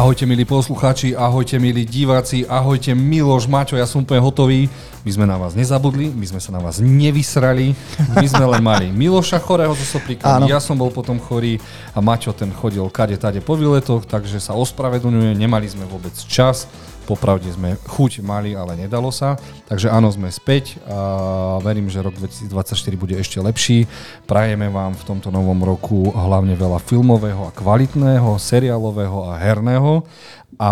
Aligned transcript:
Ahojte 0.00 0.24
milí 0.24 0.48
poslucháči, 0.48 1.12
ahojte 1.12 1.60
milí 1.60 1.84
diváci, 1.84 2.48
ahojte 2.48 2.96
Miloš, 2.96 3.44
Maťo, 3.44 3.76
ja 3.76 3.84
som 3.84 4.00
úplne 4.00 4.24
hotový. 4.24 4.64
My 5.04 5.10
sme 5.12 5.28
na 5.28 5.36
vás 5.36 5.52
nezabudli, 5.52 6.08
my 6.08 6.24
sme 6.24 6.40
sa 6.40 6.56
na 6.56 6.60
vás 6.64 6.80
nevysrali, 6.80 7.76
my 8.16 8.24
sme 8.24 8.48
len 8.48 8.64
mali 8.64 8.88
Miloša 8.88 9.36
chorého 9.44 9.76
zo 9.76 9.84
Soplíka, 9.84 10.40
ja 10.48 10.56
som 10.56 10.80
bol 10.80 10.88
potom 10.88 11.20
chorý 11.20 11.60
a 11.92 12.00
Maťo 12.00 12.32
ten 12.32 12.48
chodil 12.48 12.80
kade 12.88 13.20
tade 13.20 13.44
po 13.44 13.60
výletoch, 13.60 14.08
takže 14.08 14.40
sa 14.40 14.56
ospravedlňuje, 14.56 15.36
nemali 15.36 15.68
sme 15.68 15.84
vôbec 15.84 16.16
čas 16.16 16.64
Popravde 17.10 17.50
sme 17.50 17.74
chuť 17.90 18.22
mali, 18.22 18.54
ale 18.54 18.78
nedalo 18.78 19.10
sa. 19.10 19.34
Takže 19.66 19.90
áno, 19.90 20.14
sme 20.14 20.30
späť 20.30 20.78
a 20.86 21.58
verím, 21.58 21.90
že 21.90 21.98
rok 21.98 22.14
2024 22.14 22.70
bude 22.94 23.18
ešte 23.18 23.42
lepší. 23.42 23.90
Prajeme 24.30 24.70
vám 24.70 24.94
v 24.94 25.02
tomto 25.02 25.34
novom 25.34 25.58
roku 25.58 26.14
hlavne 26.14 26.54
veľa 26.54 26.78
filmového 26.78 27.50
a 27.50 27.54
kvalitného, 27.54 28.38
seriálového 28.38 29.26
a 29.26 29.42
herného. 29.42 30.06
A 30.54 30.70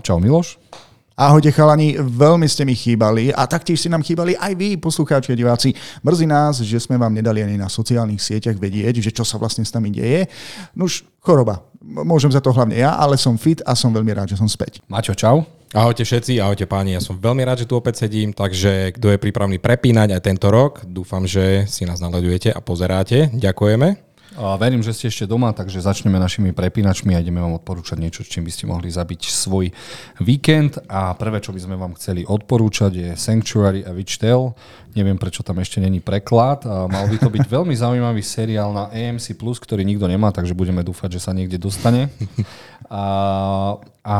čau 0.00 0.16
Miloš. 0.16 0.56
Ahojte 1.12 1.52
chalani, 1.52 1.96
veľmi 1.96 2.48
ste 2.48 2.64
mi 2.64 2.72
chýbali 2.72 3.32
a 3.32 3.44
taktiež 3.44 3.80
si 3.80 3.92
nám 3.92 4.04
chýbali 4.04 4.36
aj 4.36 4.52
vy, 4.56 4.80
poslucháči 4.80 5.32
a 5.32 5.36
diváci. 5.36 5.72
Mrzí 6.04 6.24
nás, 6.28 6.60
že 6.60 6.76
sme 6.80 6.96
vám 6.96 7.12
nedali 7.12 7.44
ani 7.44 7.60
na 7.60 7.72
sociálnych 7.72 8.20
sieťach 8.20 8.56
vedieť, 8.56 9.00
že 9.00 9.12
čo 9.12 9.24
sa 9.24 9.36
vlastne 9.36 9.64
s 9.64 9.72
nami 9.76 9.92
deje. 9.92 10.28
Nuž, 10.72 11.08
choroba. 11.20 11.64
Môžem 11.84 12.32
za 12.32 12.44
to 12.44 12.52
hlavne 12.52 12.76
ja, 12.76 12.96
ale 12.96 13.16
som 13.16 13.36
fit 13.40 13.64
a 13.64 13.72
som 13.72 13.92
veľmi 13.96 14.12
rád, 14.12 14.32
že 14.32 14.40
som 14.40 14.48
späť. 14.48 14.84
Maťo, 14.92 15.16
čau. 15.16 15.55
Ahojte 15.74 16.06
všetci, 16.06 16.38
ahojte 16.38 16.62
páni, 16.70 16.94
ja 16.94 17.02
som 17.02 17.18
veľmi 17.18 17.42
rád, 17.42 17.66
že 17.66 17.68
tu 17.68 17.74
opäť 17.74 18.06
sedím, 18.06 18.30
takže 18.30 18.94
kto 18.94 19.10
je 19.10 19.18
pripravený 19.18 19.58
prepínať 19.58 20.14
aj 20.14 20.22
tento 20.22 20.46
rok, 20.46 20.86
dúfam, 20.86 21.26
že 21.26 21.66
si 21.66 21.82
nás 21.82 21.98
naledujete 21.98 22.54
a 22.54 22.62
pozeráte. 22.62 23.34
Ďakujeme. 23.34 24.06
A 24.36 24.54
verím, 24.60 24.84
že 24.84 24.92
ste 24.92 25.08
ešte 25.08 25.24
doma, 25.24 25.50
takže 25.56 25.80
začneme 25.80 26.20
našimi 26.20 26.52
prepínačmi 26.52 27.16
a 27.16 27.24
ideme 27.24 27.40
vám 27.40 27.56
odporúčať 27.56 27.96
niečo, 27.96 28.20
čím 28.20 28.44
by 28.44 28.52
ste 28.52 28.68
mohli 28.68 28.92
zabiť 28.92 29.32
svoj 29.32 29.72
víkend. 30.20 30.76
A 30.92 31.16
prvé, 31.16 31.40
čo 31.40 31.56
by 31.56 31.60
sme 31.64 31.80
vám 31.80 31.96
chceli 31.96 32.22
odporúčať, 32.22 32.92
je 32.92 33.08
Sanctuary 33.16 33.82
a 33.82 33.96
Witch 33.96 34.20
Tale. 34.20 34.52
Neviem, 34.96 35.20
prečo 35.20 35.44
tam 35.44 35.60
ešte 35.60 35.76
není 35.76 36.00
preklad. 36.00 36.64
A 36.64 36.88
mal 36.88 37.04
by 37.04 37.20
to 37.20 37.28
byť 37.28 37.44
veľmi 37.60 37.76
zaujímavý 37.76 38.24
seriál 38.24 38.72
na 38.72 38.88
AMC+, 38.88 39.36
ktorý 39.36 39.84
nikto 39.84 40.08
nemá, 40.08 40.32
takže 40.32 40.56
budeme 40.56 40.80
dúfať, 40.80 41.20
že 41.20 41.24
sa 41.28 41.36
niekde 41.36 41.60
dostane. 41.60 42.08
A, 42.86 43.02
a 44.06 44.18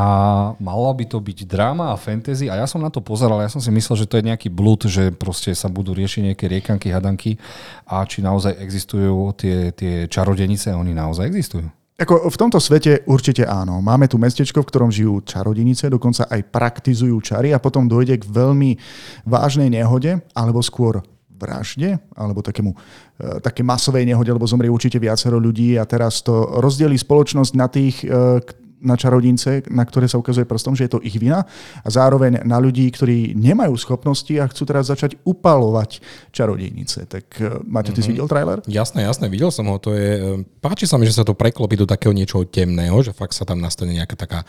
malo 0.59 0.91
by 0.91 1.07
to 1.07 1.23
byť 1.23 1.47
dráma 1.47 1.95
a 1.95 2.01
fantasy 2.01 2.51
a 2.51 2.59
ja 2.59 2.67
som 2.67 2.83
na 2.83 2.91
to 2.91 2.99
pozeral, 2.99 3.39
ja 3.39 3.47
som 3.47 3.63
si 3.63 3.71
myslel, 3.71 4.03
že 4.03 4.11
to 4.11 4.19
je 4.19 4.27
nejaký 4.27 4.51
blúd, 4.51 4.91
že 4.91 5.15
proste 5.15 5.55
sa 5.55 5.71
budú 5.71 5.95
riešiť 5.95 6.35
nejaké 6.35 6.51
riekanky, 6.51 6.91
hadanky 6.91 7.39
a 7.87 8.03
či 8.03 8.27
naozaj 8.27 8.59
existujú 8.59 9.31
tie, 9.39 9.71
tie 9.71 10.11
čarodenice, 10.11 10.75
oni 10.75 10.99
naozaj 10.99 11.31
existujú. 11.31 11.71
Ako 11.97 12.29
v 12.29 12.37
tomto 12.37 12.61
svete 12.61 13.09
určite 13.09 13.49
áno. 13.49 13.81
Máme 13.81 14.05
tu 14.05 14.21
mestečko, 14.21 14.61
v 14.61 14.69
ktorom 14.69 14.93
žijú 14.93 15.25
čarodinice, 15.25 15.89
dokonca 15.89 16.29
aj 16.29 16.45
praktizujú 16.53 17.17
čary 17.25 17.57
a 17.57 17.63
potom 17.63 17.89
dojde 17.89 18.21
k 18.21 18.29
veľmi 18.29 18.77
vážnej 19.25 19.73
nehode, 19.73 20.21
alebo 20.37 20.61
skôr 20.61 21.01
vražde, 21.33 21.97
alebo 22.13 22.45
takému, 22.45 22.77
e, 22.77 23.41
také 23.41 23.65
masovej 23.65 24.05
nehode, 24.05 24.29
lebo 24.29 24.45
zomrie 24.45 24.69
určite 24.69 25.01
viacero 25.01 25.41
ľudí 25.41 25.81
a 25.81 25.89
teraz 25.89 26.21
to 26.21 26.61
rozdelí 26.61 27.01
spoločnosť 27.01 27.53
na 27.57 27.69
tých, 27.69 28.05
e, 28.05 28.45
na 28.81 28.95
čarodince, 28.95 29.65
na 29.73 29.85
ktoré 29.85 30.05
sa 30.07 30.21
ukazuje 30.21 30.45
prstom, 30.45 30.77
že 30.77 30.87
je 30.89 30.93
to 30.97 31.01
ich 31.01 31.17
vina 31.17 31.45
a 31.81 31.89
zároveň 31.89 32.45
na 32.45 32.61
ľudí, 32.61 32.85
ktorí 32.93 33.33
nemajú 33.33 33.73
schopnosti 33.81 34.33
a 34.37 34.49
chcú 34.49 34.63
teraz 34.69 34.93
začať 34.93 35.17
upalovať 35.25 36.05
čarodejnice. 36.33 37.09
Tak 37.09 37.27
e, 37.41 37.65
máte, 37.65 37.91
ty 37.93 38.01
mm-hmm. 38.01 38.05
si 38.05 38.13
videl 38.13 38.29
trailer? 38.29 38.59
Jasné, 38.69 39.09
jasné, 39.09 39.33
videl 39.33 39.49
som 39.49 39.65
ho. 39.69 39.77
To 39.81 39.97
je, 39.97 40.45
páči 40.61 40.85
sa 40.85 41.01
mi, 41.01 41.09
že 41.09 41.17
sa 41.17 41.25
to 41.25 41.33
preklopí 41.33 41.75
do 41.77 41.89
takého 41.89 42.13
niečoho 42.13 42.45
temného, 42.45 43.01
že 43.01 43.17
fakt 43.17 43.33
sa 43.33 43.49
tam 43.49 43.61
nastane 43.61 43.97
nejaká 43.97 44.17
taká, 44.17 44.41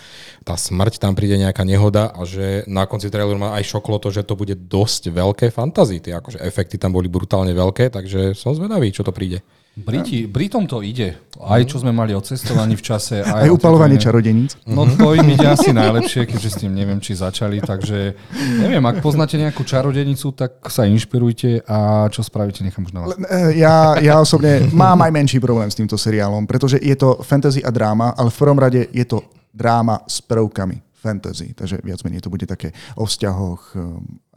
tá 0.44 0.60
smrť, 0.60 1.00
tam 1.00 1.16
príde 1.16 1.40
nejaká 1.40 1.64
nehoda 1.64 2.12
a 2.12 2.28
že 2.28 2.68
na 2.68 2.84
konci 2.84 3.08
traileru 3.08 3.40
ma 3.40 3.56
aj 3.56 3.68
šoklo 3.68 4.00
to, 4.04 4.12
že 4.12 4.28
to 4.28 4.36
bude 4.36 4.56
dosť 4.68 5.12
veľké 5.12 5.48
fantasy. 5.56 6.04
Tie 6.04 6.12
akože 6.12 6.44
efekty 6.44 6.76
tam 6.76 6.92
boli 6.92 7.08
brutálne 7.08 7.56
veľké, 7.56 7.90
takže 7.94 8.36
som 8.36 8.52
zvedavý, 8.52 8.92
čo 8.92 9.08
to 9.08 9.16
príde. 9.16 9.40
Briti, 9.78 10.26
Britom 10.26 10.66
to 10.66 10.82
ide. 10.82 11.14
Aj 11.38 11.62
čo 11.62 11.78
sme 11.78 11.94
mali 11.94 12.18
o 12.18 12.22
cestovaní 12.22 12.74
v 12.74 12.82
čase. 12.82 13.22
Aj, 13.26 13.46
aj 13.46 13.54
upalovanie 13.54 14.02
čarodeníc. 14.02 14.58
No 14.66 14.90
to 14.90 15.14
im 15.14 15.30
ide 15.30 15.46
asi 15.46 15.70
najlepšie, 15.70 16.26
keďže 16.26 16.50
s 16.50 16.58
tým 16.66 16.74
neviem, 16.74 16.98
či 16.98 17.14
začali. 17.14 17.62
Takže 17.62 18.18
neviem, 18.58 18.82
ak 18.82 19.06
poznáte 19.06 19.38
nejakú 19.38 19.62
čarodenicu, 19.62 20.34
tak 20.34 20.66
sa 20.74 20.90
inšpirujte 20.90 21.62
a 21.70 22.10
čo 22.10 22.26
spravíte, 22.26 22.66
nechám 22.66 22.90
už 22.90 22.94
na 22.98 23.00
vás. 23.06 23.14
E, 23.14 23.62
ja, 23.62 24.02
ja 24.02 24.18
osobne 24.18 24.66
mám 24.74 24.98
aj 25.06 25.14
menší 25.14 25.38
problém 25.38 25.70
s 25.70 25.78
týmto 25.78 25.94
seriálom, 25.94 26.50
pretože 26.50 26.82
je 26.82 26.96
to 26.98 27.22
fantasy 27.22 27.62
a 27.62 27.70
dráma, 27.70 28.18
ale 28.18 28.34
v 28.34 28.38
prvom 28.42 28.58
rade 28.58 28.90
je 28.90 29.06
to 29.06 29.22
dráma 29.54 30.02
s 30.10 30.26
prvkami 30.26 30.82
fantasy, 30.98 31.54
takže 31.54 31.78
viac 31.86 32.02
menej 32.02 32.26
to 32.26 32.34
bude 32.34 32.50
také 32.50 32.74
o 32.98 33.06
vzťahoch 33.06 33.78
e, 33.78 33.82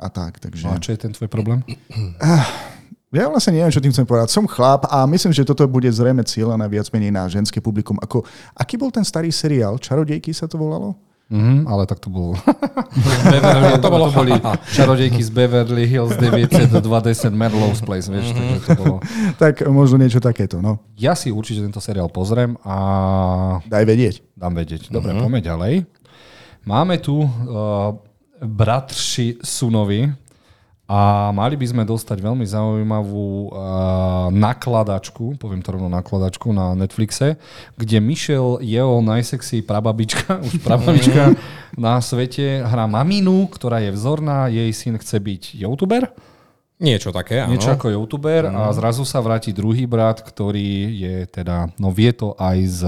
a 0.05 0.09
tak. 0.13 0.37
Takže... 0.37 0.69
No 0.69 0.77
a 0.77 0.83
čo 0.85 0.93
je 0.93 1.01
ten 1.01 1.17
tvoj 1.17 1.33
problém? 1.33 1.65
Ja 3.11 3.27
vlastne 3.27 3.59
neviem, 3.59 3.75
čo 3.75 3.83
tým 3.83 3.91
chcem 3.91 4.07
povedať. 4.07 4.31
Som 4.31 4.47
chlap 4.47 4.87
a 4.87 5.03
myslím, 5.11 5.35
že 5.35 5.43
toto 5.43 5.67
bude 5.67 5.91
zrejme 5.91 6.23
cieľené 6.23 6.63
viac 6.71 6.87
menej 6.95 7.11
na 7.11 7.27
ženské 7.27 7.59
publikum. 7.59 7.99
Ako, 7.99 8.23
aký 8.55 8.79
bol 8.79 8.95
ten 8.95 9.03
starý 9.03 9.35
seriál? 9.35 9.83
Čarodejky 9.83 10.31
sa 10.31 10.47
to 10.47 10.55
volalo? 10.55 10.95
Mm, 11.27 11.67
ale 11.67 11.91
tak 11.91 11.99
to 11.99 12.07
bolo... 12.07 12.39
Beverly, 13.27 13.79
to, 13.83 13.89
bolo... 13.91 14.07
to 14.11 14.15
boli 14.15 14.35
čarodejky 14.75 15.23
z 15.27 15.31
Beverly 15.31 15.91
Hills 15.91 16.15
910 16.19 17.35
Merlow's 17.35 17.83
Place, 17.83 18.07
vieš, 18.11 18.31
takže 18.35 18.59
to 18.63 18.71
bolo... 18.79 18.97
tak 19.43 19.63
možno 19.67 20.03
niečo 20.03 20.23
takéto, 20.23 20.63
no. 20.63 20.79
Ja 20.95 21.19
si 21.19 21.35
určite 21.35 21.67
tento 21.67 21.83
seriál 21.83 22.11
pozriem 22.15 22.59
a... 22.63 23.59
Daj 23.67 23.85
vedieť. 23.91 24.15
Dám 24.39 24.55
vedieť. 24.55 24.91
Dobre, 24.91 25.15
mm-hmm. 25.15 25.23
poďme 25.27 25.41
ďalej. 25.43 25.75
Máme 26.63 26.95
tu 27.03 27.23
uh, 27.23 27.31
bratši 28.43 29.43
Sunovi, 29.43 30.30
a 30.91 31.31
mali 31.31 31.55
by 31.55 31.67
sme 31.71 31.83
dostať 31.87 32.19
veľmi 32.19 32.43
zaujímavú 32.43 33.47
uh, 33.47 33.55
nakladačku, 34.35 35.39
poviem 35.39 35.63
to 35.63 35.79
rovno 35.79 35.87
nakladačku 35.87 36.51
na 36.51 36.75
Netflixe, 36.75 37.39
kde 37.79 38.03
Michelle 38.03 38.59
jeho 38.59 38.99
najsexy 38.99 39.63
prababička, 39.63 40.43
už 40.43 40.59
prababička 40.67 41.39
na 41.79 42.03
svete 42.03 42.67
hrá 42.67 42.91
maminu, 42.91 43.47
ktorá 43.47 43.79
je 43.87 43.95
vzorná, 43.95 44.51
jej 44.51 44.75
syn 44.75 44.99
chce 44.99 45.23
byť 45.23 45.43
youtuber. 45.63 46.11
Niečo 46.81 47.13
také, 47.13 47.45
áno. 47.45 47.53
Niečo 47.53 47.77
ako 47.77 47.93
youtuber 47.93 48.49
mm. 48.49 48.57
a 48.57 48.73
zrazu 48.73 49.05
sa 49.05 49.21
vráti 49.21 49.53
druhý 49.53 49.85
brat, 49.85 50.25
ktorý 50.25 50.97
je 50.97 51.17
teda, 51.29 51.69
no 51.77 51.93
vie 51.93 52.09
to 52.17 52.33
aj 52.41 52.59
s 52.65 52.81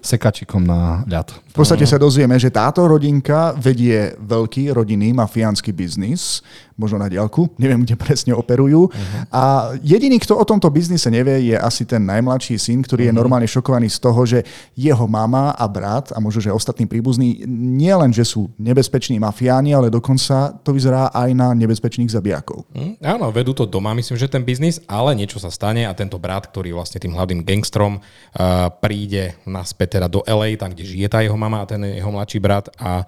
sekačikom 0.00 0.64
na 0.64 1.04
ľad. 1.04 1.28
V 1.52 1.54
podstate 1.60 1.84
sa 1.84 2.00
dozvieme, 2.00 2.40
že 2.40 2.48
táto 2.48 2.80
rodinka 2.88 3.52
vedie 3.60 4.16
veľký 4.16 4.72
rodinný 4.72 5.12
mafiánsky 5.12 5.68
biznis, 5.76 6.40
možno 6.80 6.96
na 6.96 7.12
diálku, 7.12 7.52
neviem, 7.60 7.84
kde 7.84 7.92
presne 8.00 8.32
operujú. 8.32 8.88
Uh-huh. 8.88 9.20
A 9.28 9.76
jediný, 9.84 10.16
kto 10.16 10.40
o 10.40 10.48
tomto 10.48 10.72
biznise 10.72 11.12
nevie, 11.12 11.52
je 11.52 11.56
asi 11.60 11.84
ten 11.84 12.00
najmladší 12.00 12.56
syn, 12.56 12.80
ktorý 12.80 13.04
uh-huh. 13.04 13.12
je 13.12 13.14
mhm. 13.14 13.20
normálne 13.20 13.44
šokovaný 13.44 13.92
z 13.92 13.98
toho, 14.00 14.20
že 14.24 14.40
jeho 14.72 15.04
mama 15.04 15.52
a 15.52 15.68
brat, 15.68 16.16
a 16.16 16.18
možno, 16.24 16.40
že 16.40 16.56
ostatní 16.56 16.88
príbuzní, 16.88 17.44
nie 17.50 17.92
len, 17.92 18.08
že 18.08 18.24
sú 18.24 18.48
nebezpeční 18.56 19.20
mafiáni, 19.20 19.76
ale 19.76 19.92
dokonca 19.92 20.56
to 20.64 20.72
vyzerá 20.72 21.12
aj 21.12 21.28
na 21.36 21.52
nebezpečných 21.52 22.08
zabijakov. 22.08 22.64
Uh-huh. 22.72 22.96
Áno, 23.10 23.34
vedú 23.34 23.50
to 23.50 23.66
doma, 23.66 23.90
myslím, 23.98 24.14
že 24.14 24.30
ten 24.30 24.46
biznis, 24.46 24.78
ale 24.86 25.18
niečo 25.18 25.42
sa 25.42 25.50
stane 25.50 25.82
a 25.82 25.98
tento 25.98 26.14
brat, 26.22 26.46
ktorý 26.46 26.78
vlastne 26.78 27.02
tým 27.02 27.18
hlavným 27.18 27.42
gangstrom 27.42 27.98
uh, 27.98 28.70
príde 28.78 29.34
naspäť 29.42 29.98
teda 29.98 30.06
do 30.06 30.22
LA, 30.22 30.54
tam, 30.54 30.70
kde 30.70 30.86
žije 30.86 31.10
tá 31.10 31.18
jeho 31.18 31.34
mama 31.34 31.66
a 31.66 31.66
ten 31.66 31.82
jeho 31.90 32.06
mladší 32.14 32.38
brat 32.38 32.70
a 32.78 33.02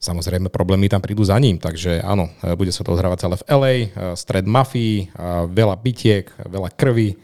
Samozrejme, 0.00 0.48
problémy 0.48 0.88
tam 0.88 1.04
prídu 1.04 1.20
za 1.20 1.36
ním, 1.36 1.60
takže 1.60 2.00
áno, 2.00 2.32
bude 2.56 2.72
sa 2.72 2.80
to 2.80 2.96
odhrávať 2.96 3.20
celé 3.20 3.36
v 3.36 3.46
LA, 3.52 3.74
stred 4.16 4.48
mafii, 4.48 5.12
veľa 5.52 5.76
bitiek, 5.76 6.24
veľa 6.40 6.72
krvi, 6.72 7.20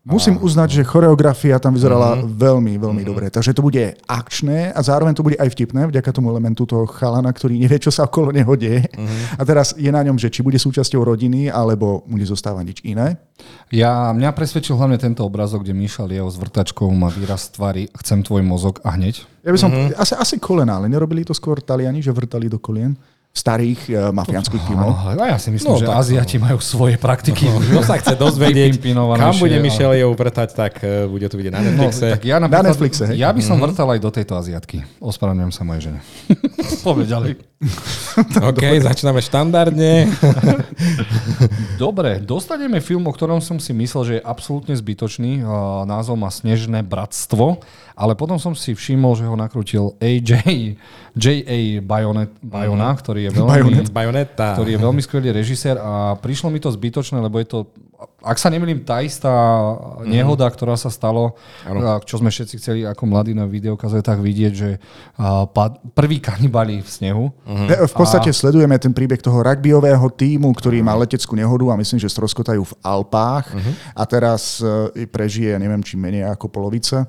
Musím 0.00 0.40
uznať, 0.40 0.80
že 0.80 0.88
choreografia 0.88 1.60
tam 1.60 1.76
vyzerala 1.76 2.16
mm-hmm. 2.16 2.32
veľmi, 2.32 2.72
veľmi 2.80 3.04
mm-hmm. 3.04 3.10
dobre. 3.12 3.28
Takže 3.28 3.52
to 3.52 3.60
bude 3.60 4.00
akčné 4.08 4.72
a 4.72 4.80
zároveň 4.80 5.12
to 5.12 5.20
bude 5.20 5.36
aj 5.36 5.52
vtipné, 5.52 5.92
vďaka 5.92 6.08
tomu 6.16 6.32
elementu 6.32 6.64
toho 6.64 6.88
chalana, 6.88 7.28
ktorý 7.28 7.60
nevie, 7.60 7.76
čo 7.76 7.92
sa 7.92 8.08
okolo 8.08 8.32
neho 8.32 8.48
deje. 8.56 8.88
Mm-hmm. 8.88 9.36
A 9.36 9.42
teraz 9.44 9.76
je 9.76 9.92
na 9.92 10.00
ňom, 10.00 10.16
že 10.16 10.32
či 10.32 10.40
bude 10.40 10.56
súčasťou 10.56 11.04
rodiny, 11.04 11.52
alebo 11.52 12.00
bude 12.08 12.24
zostávať 12.24 12.64
nič 12.64 12.78
iné. 12.80 13.20
Ja, 13.68 14.16
mňa 14.16 14.32
presvedčil 14.32 14.72
hlavne 14.72 14.96
tento 14.96 15.20
obrazok, 15.20 15.68
kde 15.68 15.76
Mišal 15.76 16.08
je 16.08 16.24
s 16.24 16.36
vrtačkou, 16.40 16.88
má 16.96 17.12
výraz 17.12 17.52
tvári, 17.52 17.92
chcem 18.00 18.24
tvoj 18.24 18.40
mozog 18.40 18.80
a 18.80 18.96
hneď. 18.96 19.20
Ja 19.44 19.52
by 19.52 19.58
som, 19.60 19.68
mm-hmm. 19.68 20.00
asi, 20.00 20.16
asi 20.16 20.34
kolena, 20.40 20.80
ale 20.80 20.88
nerobili 20.88 21.28
to 21.28 21.36
skôr 21.36 21.60
Taliani, 21.60 22.00
že 22.00 22.08
vrtali 22.08 22.48
do 22.48 22.56
kolien? 22.56 22.96
Starých 23.30 23.80
uh, 23.94 24.10
mafiánskych 24.10 24.58
filmov. 24.58 25.14
No, 25.14 25.22
ja 25.22 25.38
si 25.38 25.54
myslím, 25.54 25.70
no, 25.70 25.78
že 25.78 25.86
tak, 25.86 26.02
Aziati 26.02 26.36
no. 26.36 26.50
majú 26.50 26.58
svoje 26.58 26.98
praktiky. 26.98 27.46
No, 27.46 27.62
kto 27.62 27.80
sa 27.86 27.94
chce 28.02 28.18
dozvedieť, 28.18 28.82
kam 28.90 29.34
bude 29.38 29.56
Michelle 29.62 29.94
jeho 29.94 30.10
vrtať, 30.10 30.48
tak 30.50 30.82
uh, 30.82 31.06
bude 31.06 31.30
to 31.30 31.38
vidieť 31.38 31.54
na 31.54 31.62
Netflixe. 31.62 32.06
No, 32.10 32.14
tak 32.18 32.22
ja, 32.26 32.36
na 32.42 32.50
Netflixe, 32.50 33.02
hej? 33.06 33.22
ja 33.22 33.30
by 33.30 33.38
som 33.38 33.56
mm-hmm. 33.56 33.70
vrtal 33.70 33.88
aj 33.94 34.00
do 34.02 34.10
tejto 34.10 34.34
Aziatky. 34.34 34.82
Ospravedlňujem 34.98 35.52
sa 35.54 35.62
mojej 35.62 35.82
žene. 35.88 36.00
Poďme 36.82 37.04
ďalej. 37.06 37.30
OK, 38.50 38.62
začíname 38.80 39.20
štandardne. 39.20 40.08
Dobre, 41.80 42.20
dostaneme 42.20 42.78
film, 42.78 43.08
o 43.08 43.12
ktorom 43.12 43.40
som 43.40 43.56
si 43.56 43.72
myslel, 43.72 44.02
že 44.04 44.14
je 44.18 44.22
absolútne 44.22 44.72
zbytočný. 44.72 45.40
Názov 45.84 46.16
má 46.16 46.28
Snežné 46.28 46.80
bratstvo 46.80 47.60
ale 48.00 48.16
potom 48.16 48.40
som 48.40 48.56
si 48.56 48.72
všimol, 48.72 49.12
že 49.12 49.28
ho 49.28 49.36
nakrútil 49.36 49.92
AJ, 50.00 50.40
J.A. 51.12 51.84
Bayonet, 51.84 52.32
Bayona, 52.40 52.96
Mhm. 52.96 52.96
ktorý 52.96 53.20
je 53.20 53.30
veľmi, 53.30 53.52
Bayonet, 53.52 53.88
Bayonetta. 53.92 54.56
ktorý 54.56 54.70
je 54.72 54.80
veľmi 54.80 55.02
skvelý 55.04 55.28
režisér 55.36 55.76
a 55.76 56.16
prišlo 56.16 56.48
mi 56.48 56.56
to 56.56 56.72
zbytočné, 56.72 57.20
lebo 57.20 57.36
je 57.36 57.44
to, 57.44 57.58
ak 58.20 58.36
sa 58.36 58.52
nemýlim, 58.52 58.84
tá 58.84 59.00
istá 59.00 59.32
nehoda, 60.04 60.44
ktorá 60.48 60.76
sa 60.76 60.92
stalo, 60.92 61.36
a 61.64 62.00
čo 62.04 62.20
sme 62.20 62.28
všetci 62.28 62.54
chceli 62.60 62.80
ako 62.84 63.08
mladí 63.08 63.32
na 63.32 63.48
videokazetách 63.48 64.20
vidieť, 64.20 64.52
že 64.52 64.70
a, 65.16 65.46
prví 65.96 66.20
kanibali 66.20 66.84
v 66.84 66.88
snehu. 66.88 67.24
V 67.88 67.94
podstate 67.96 68.32
sledujeme 68.32 68.76
ten 68.76 68.92
príbeh 68.92 69.20
toho 69.20 69.40
rugbyového 69.40 70.08
týmu, 70.12 70.52
ktorý 70.52 70.84
má 70.84 70.96
leteckú 70.96 71.36
nehodu 71.36 71.72
a 71.72 71.80
myslím, 71.80 72.00
že 72.00 72.12
stroskotajú 72.12 72.62
v 72.64 72.74
Alpách 72.84 73.52
a 73.96 74.02
teraz 74.04 74.60
e, 74.60 75.04
prežije, 75.08 75.56
neviem, 75.56 75.80
či 75.80 75.96
menej 75.96 76.28
ako 76.28 76.48
polovica. 76.48 77.08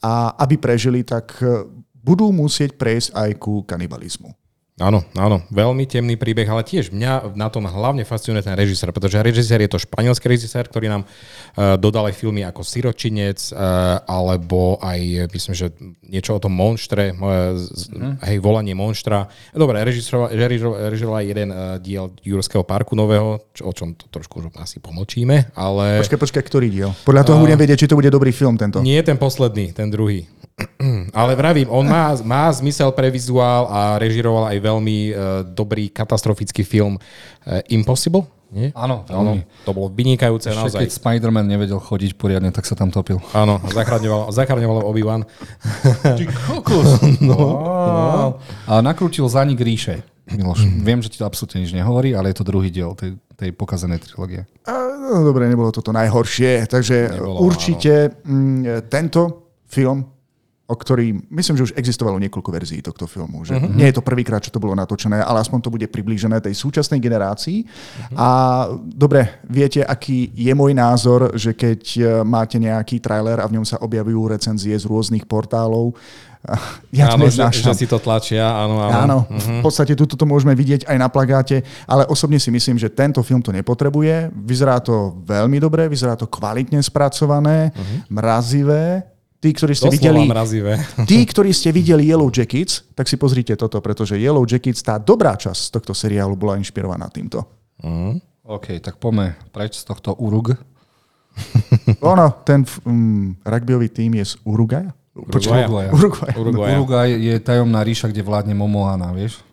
A 0.00 0.36
aby 0.40 0.60
prežili, 0.60 1.02
tak 1.02 1.36
e, 1.40 1.64
budú 2.06 2.30
musieť 2.30 2.78
prejsť 2.78 3.16
aj 3.16 3.30
ku 3.40 3.64
kanibalizmu. 3.66 4.45
Áno, 4.76 5.00
áno, 5.16 5.40
veľmi 5.48 5.88
temný 5.88 6.20
príbeh, 6.20 6.44
ale 6.52 6.60
tiež 6.60 6.92
mňa 6.92 7.32
na 7.32 7.48
tom 7.48 7.64
hlavne 7.64 8.04
fascinuje 8.04 8.44
ten 8.44 8.52
režisér, 8.52 8.92
pretože 8.92 9.16
režisér 9.24 9.64
je 9.64 9.72
to 9.72 9.80
španielský 9.80 10.28
režisér, 10.28 10.68
ktorý 10.68 10.92
nám 10.92 11.08
uh, 11.08 11.80
dodal 11.80 12.12
aj 12.12 12.20
filmy 12.20 12.44
ako 12.44 12.60
Siročinec, 12.60 13.56
uh, 13.56 14.04
alebo 14.04 14.76
aj, 14.84 15.32
myslím, 15.32 15.54
že 15.56 15.72
niečo 16.04 16.36
o 16.36 16.42
tom 16.44 16.52
monštre, 16.52 17.16
uh, 17.16 17.56
mm. 17.56 18.20
hej, 18.28 18.36
volanie 18.44 18.76
monštra. 18.76 19.32
Dobre, 19.56 19.80
režiséroval, 19.80 21.24
jeden 21.24 21.48
uh, 21.56 21.80
diel 21.80 22.12
Jurského 22.20 22.60
parku 22.60 22.92
nového, 22.92 23.48
čo, 23.56 23.64
o 23.64 23.72
čom 23.72 23.96
to 23.96 24.12
trošku 24.12 24.44
už 24.44 24.60
asi 24.60 24.76
pomlčíme, 24.76 25.56
ale... 25.56 26.04
Počkaj, 26.04 26.20
počkaj, 26.20 26.42
ktorý 26.52 26.68
diel? 26.68 26.92
Podľa 27.08 27.24
toho 27.24 27.40
budem 27.40 27.56
vedieť, 27.56 27.80
či 27.80 27.88
to 27.88 27.96
bude 27.96 28.12
dobrý 28.12 28.28
film 28.28 28.60
tento. 28.60 28.84
Nie 28.84 29.00
ten 29.00 29.16
posledný, 29.16 29.72
ten 29.72 29.88
druhý. 29.88 30.28
Ale 31.20 31.36
vravím, 31.36 31.68
on 31.68 31.84
má, 31.84 32.16
má 32.24 32.48
zmysel 32.48 32.88
pre 32.96 33.12
vizuál 33.12 33.68
a 33.68 34.00
režiroval 34.00 34.48
aj 34.48 34.58
veľmi 34.60 34.98
uh, 35.12 35.16
dobrý 35.44 35.92
katastrofický 35.92 36.64
film 36.64 36.96
uh, 36.96 37.60
Impossible. 37.68 38.24
Nie? 38.46 38.70
Áno, 38.78 39.02
veľmi. 39.04 39.42
To 39.66 39.74
bolo 39.74 39.90
vynikajúce 39.90 40.54
Ešte 40.54 40.56
naozaj. 40.56 40.80
keď 40.86 40.90
Spider-Man 40.94 41.50
nevedel 41.50 41.82
chodiť 41.82 42.14
poriadne, 42.14 42.54
tak 42.54 42.62
sa 42.62 42.78
tam 42.78 42.94
topil. 42.94 43.18
Áno, 43.34 43.58
zachraňoval, 43.68 44.30
zachraňoval 44.30 44.86
Obi-Wan. 44.86 45.26
Ty 46.16 46.24
kokos. 46.46 47.02
No. 47.26 48.38
A 48.70 48.78
nakrútil 48.80 49.26
Zanik 49.26 49.58
ríše. 49.58 50.06
Miloš, 50.30 50.62
viem, 50.62 51.02
že 51.02 51.10
ti 51.10 51.18
to 51.18 51.26
absolútne 51.26 51.62
nič 51.62 51.74
nehovorí, 51.74 52.14
ale 52.14 52.30
je 52.30 52.38
to 52.38 52.46
druhý 52.46 52.70
diel 52.70 52.94
tej, 52.98 53.18
tej 53.34 53.50
pokazenej 53.54 54.02
trilógie. 54.02 54.46
A, 54.66 54.74
no, 54.94 55.26
dobre, 55.26 55.50
nebolo 55.50 55.70
toto 55.74 55.94
najhoršie, 55.94 56.66
takže 56.70 57.18
Nebolo, 57.18 57.42
určite 57.46 58.14
mm, 58.26 58.90
tento 58.90 59.54
film 59.66 60.15
o 60.66 60.74
ktorý, 60.74 61.14
myslím, 61.30 61.56
že 61.62 61.66
už 61.70 61.76
existovalo 61.78 62.18
niekoľko 62.18 62.50
verzií 62.50 62.82
tohto 62.82 63.06
filmu. 63.06 63.46
Že 63.46 63.54
uh-huh. 63.54 63.70
Nie 63.70 63.94
je 63.94 63.96
to 63.96 64.02
prvýkrát, 64.02 64.42
čo 64.42 64.50
to 64.50 64.58
bolo 64.58 64.74
natočené, 64.74 65.22
ale 65.22 65.38
aspoň 65.38 65.62
to 65.62 65.70
bude 65.70 65.86
priblížené 65.86 66.42
tej 66.42 66.58
súčasnej 66.58 66.98
generácii. 66.98 67.62
Uh-huh. 67.62 68.18
A 68.18 68.28
dobre, 68.82 69.38
viete, 69.46 69.86
aký 69.86 70.34
je 70.34 70.50
môj 70.58 70.74
názor, 70.74 71.38
že 71.38 71.54
keď 71.54 71.80
e, 71.94 72.02
máte 72.26 72.58
nejaký 72.58 72.98
trailer 72.98 73.38
a 73.38 73.46
v 73.46 73.62
ňom 73.62 73.66
sa 73.66 73.78
objavujú 73.78 74.26
recenzie 74.26 74.74
z 74.74 74.90
rôznych 74.90 75.22
portálov, 75.30 75.94
ja 76.94 77.10
to 77.10 77.18
áno, 77.18 77.26
že, 77.26 77.42
neznášam. 77.42 77.74
že 77.74 77.78
si 77.78 77.86
to 77.86 77.98
tlačia, 77.98 78.46
áno, 78.46 78.78
áno. 78.78 78.94
Áno, 78.94 79.18
v 79.30 79.62
podstate 79.62 79.98
tuto 79.98 80.14
to 80.14 80.26
môžeme 80.26 80.54
vidieť 80.54 80.86
aj 80.86 80.96
na 80.98 81.08
plagáte, 81.10 81.62
ale 81.86 82.06
osobne 82.06 82.38
si 82.38 82.54
myslím, 82.54 82.78
že 82.78 82.90
tento 82.90 83.22
film 83.22 83.42
to 83.42 83.50
nepotrebuje. 83.50 84.30
Vyzerá 84.34 84.78
to 84.78 85.14
veľmi 85.26 85.58
dobre, 85.58 85.90
vyzerá 85.90 86.14
to 86.14 86.30
kvalitne 86.30 86.78
spracované, 86.82 87.74
mrazivé. 88.10 89.15
Tí, 89.46 89.54
ktorí 89.54 89.78
ste 89.78 89.86
Doslova 89.86 90.02
videli, 90.02 90.20
mrazivé. 90.26 90.74
tí, 91.10 91.22
ktorí 91.22 91.54
ste 91.54 91.70
videli 91.70 92.10
Yellow 92.10 92.26
Jackets, 92.34 92.82
tak 92.98 93.06
si 93.06 93.14
pozrite 93.14 93.54
toto, 93.54 93.78
pretože 93.78 94.18
Yellow 94.18 94.42
Jackets, 94.42 94.82
tá 94.82 94.98
dobrá 94.98 95.38
časť 95.38 95.60
z 95.62 95.70
tohto 95.70 95.94
seriálu 95.94 96.34
bola 96.34 96.58
inšpirovaná 96.58 97.06
týmto. 97.14 97.46
Uh-huh. 97.78 98.18
OK, 98.42 98.82
tak 98.82 98.98
poďme 98.98 99.38
preč 99.54 99.78
z 99.78 99.86
tohto 99.86 100.18
Urug. 100.18 100.58
Ono, 102.10 102.42
ten 102.42 102.66
um, 102.82 103.38
rugbyový 103.46 103.94
tým 103.94 104.18
je 104.18 104.34
z 104.34 104.42
Uruguaya? 104.42 104.90
Uruguaya. 105.14 105.70
Uruguaya. 105.70 105.90
Uruguay. 105.94 106.32
Uruguaya. 106.34 106.74
Uruguay 106.74 107.08
je 107.14 107.34
tajomná 107.38 107.86
ríša, 107.86 108.10
kde 108.10 108.26
vládne 108.26 108.58
Momoana, 108.58 109.14
vieš? 109.14 109.45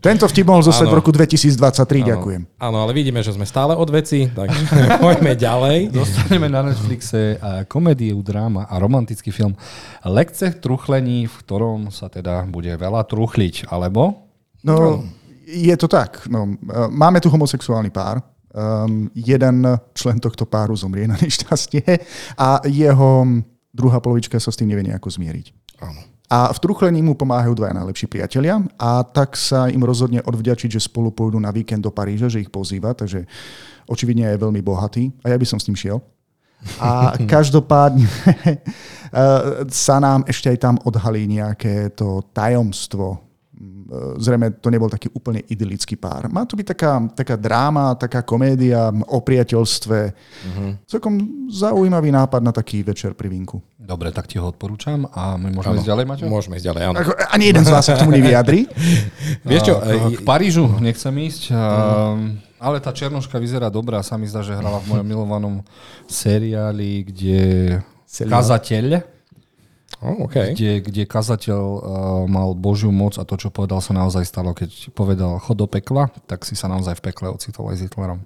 Tento 0.00 0.24
vtip 0.24 0.48
mohol 0.48 0.64
zostať 0.64 0.88
Áno. 0.88 0.96
v 0.96 0.98
roku 1.04 1.12
2023, 1.12 2.16
ďakujem. 2.16 2.42
Áno, 2.56 2.76
ale 2.80 2.96
vidíme, 2.96 3.20
že 3.20 3.36
sme 3.36 3.44
stále 3.44 3.76
od 3.76 3.84
veci, 3.92 4.32
takže 4.32 4.64
poďme 5.04 5.36
ďalej. 5.36 5.92
Dostaneme 5.92 6.48
na 6.48 6.64
Netflixe 6.64 7.36
komédiu, 7.68 8.24
dráma 8.24 8.64
a 8.64 8.80
romantický 8.80 9.28
film 9.28 9.52
Lekce 10.00 10.56
truchlení, 10.56 11.28
v 11.28 11.34
ktorom 11.44 11.92
sa 11.92 12.08
teda 12.08 12.48
bude 12.48 12.72
veľa 12.80 13.04
truchliť, 13.04 13.68
alebo? 13.68 14.24
No, 14.64 15.04
je 15.44 15.76
to 15.76 15.84
tak. 15.84 16.24
No, 16.32 16.48
e, 16.48 16.56
máme 16.88 17.20
tu 17.20 17.28
homosexuálny 17.28 17.92
pár. 17.92 18.24
Um, 18.50 19.06
jeden 19.14 19.62
člen 19.94 20.18
tohto 20.18 20.42
páru 20.42 20.74
zomrie 20.74 21.06
na 21.06 21.14
nešťastie 21.14 21.86
a 22.34 22.58
jeho 22.66 23.22
druhá 23.70 24.02
polovička 24.02 24.42
sa 24.42 24.50
s 24.50 24.58
tým 24.58 24.74
nevie 24.74 24.90
nejako 24.90 25.06
zmieriť. 25.06 25.78
Áno. 25.86 26.02
A 26.30 26.54
v 26.54 26.62
truchlení 26.62 27.02
mu 27.02 27.18
pomáhajú 27.18 27.58
dvaja 27.58 27.74
najlepší 27.74 28.06
priatelia 28.06 28.62
a 28.78 29.02
tak 29.02 29.34
sa 29.34 29.66
im 29.66 29.82
rozhodne 29.82 30.22
odvďačiť, 30.22 30.78
že 30.78 30.86
spolu 30.86 31.10
pôjdu 31.10 31.42
na 31.42 31.50
víkend 31.50 31.82
do 31.82 31.90
Paríža, 31.90 32.30
že 32.30 32.38
ich 32.38 32.54
pozýva, 32.54 32.94
takže 32.94 33.26
očividne 33.90 34.30
je 34.30 34.38
veľmi 34.38 34.62
bohatý 34.62 35.10
a 35.26 35.34
ja 35.34 35.36
by 35.36 35.42
som 35.42 35.58
s 35.58 35.66
tým 35.66 35.74
šiel. 35.74 35.98
A 36.78 37.12
každopádne 37.34 38.06
sa 39.74 39.96
nám 39.98 40.22
ešte 40.30 40.54
aj 40.54 40.58
tam 40.62 40.78
odhalí 40.86 41.26
nejaké 41.26 41.90
to 41.98 42.22
tajomstvo. 42.30 43.29
Zrejme 44.22 44.62
to 44.62 44.70
nebol 44.70 44.86
taký 44.86 45.10
úplne 45.10 45.42
idylický 45.50 45.98
pár. 45.98 46.30
Má 46.30 46.46
to 46.46 46.54
byť 46.54 46.66
taká, 46.78 46.92
taká 47.10 47.34
dráma, 47.34 47.98
taká 47.98 48.22
komédia 48.22 48.94
o 49.10 49.18
priateľstve. 49.18 49.98
Uh-huh. 50.14 50.70
Celkom 50.86 51.18
zaujímavý 51.50 52.14
nápad 52.14 52.38
na 52.38 52.54
taký 52.54 52.86
večer 52.86 53.18
pri 53.18 53.26
vinku. 53.26 53.58
Dobre, 53.80 54.14
tak 54.14 54.30
ti 54.30 54.38
ho 54.38 54.46
odporúčam 54.46 55.10
a 55.10 55.34
my 55.34 55.50
môžeme 55.50 55.82
ísť 55.82 55.90
ďalej, 55.90 56.04
Maťo? 56.06 56.24
Môžeme 56.30 56.54
ísť 56.62 56.66
ďalej, 56.70 56.82
áno. 56.86 56.96
Ako, 57.02 57.12
ani 57.34 57.44
jeden 57.50 57.64
z 57.66 57.70
vás 57.74 57.82
sa 57.82 57.98
k 57.98 58.06
tomu 58.06 58.14
nevyjadri. 58.14 58.70
Vieš 59.50 59.62
čo, 59.66 59.74
e, 59.82 60.14
k 60.14 60.20
Parížu 60.22 60.70
nechcem 60.78 61.10
ísť, 61.10 61.50
uh, 61.50 62.14
ale 62.62 62.78
tá 62.78 62.94
Černoška 62.94 63.42
vyzerá 63.42 63.66
dobrá. 63.66 63.98
Sa 64.06 64.14
mi 64.14 64.30
zdá, 64.30 64.46
že 64.46 64.54
hrala 64.54 64.78
v 64.78 64.94
mojom 64.94 65.06
milovanom 65.10 65.54
seriáli, 66.06 67.10
kde 67.10 67.38
Seriál? 68.06 68.38
kazateľ, 68.38 69.02
oh, 70.02 70.26
okay. 70.26 70.52
kde, 70.52 70.80
kde 70.84 71.02
kazateľ 71.06 71.62
uh, 71.62 71.80
mal 72.26 72.52
Božiu 72.56 72.90
moc 72.92 73.16
a 73.20 73.24
to, 73.24 73.36
čo 73.36 73.48
povedal, 73.52 73.80
sa 73.84 73.92
naozaj 73.96 74.24
stalo. 74.26 74.52
Keď 74.52 74.92
povedal 74.92 75.38
chod 75.40 75.60
do 75.60 75.66
pekla, 75.68 76.08
tak 76.26 76.44
si 76.44 76.56
sa 76.56 76.68
naozaj 76.68 76.98
v 76.98 77.04
pekle 77.12 77.32
ocitol 77.32 77.70
aj 77.72 77.80
s 77.80 77.84
Hitlerom. 77.86 78.24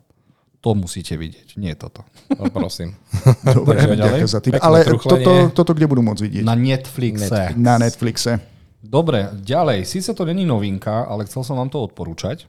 To 0.64 0.72
musíte 0.72 1.20
vidieť, 1.20 1.60
nie 1.60 1.76
toto. 1.76 2.08
No, 2.32 2.48
prosím. 2.48 2.96
Dobre, 3.44 3.84
ďakujem 3.84 4.28
za 4.32 4.40
tým. 4.40 4.56
Ale 4.56 4.80
toto, 4.96 5.52
toto 5.52 5.72
kde 5.76 5.84
budú 5.84 6.00
môcť 6.00 6.22
vidieť? 6.24 6.44
Na 6.48 6.56
Netflixe. 6.56 7.52
Na 7.60 7.76
Netflixe. 7.76 8.40
Dobre, 8.84 9.32
ďalej. 9.40 9.88
Síce 9.88 10.12
to 10.12 10.28
není 10.28 10.44
novinka, 10.44 11.08
ale 11.08 11.24
chcel 11.24 11.40
som 11.40 11.56
vám 11.56 11.72
to 11.72 11.80
odporúčať. 11.80 12.44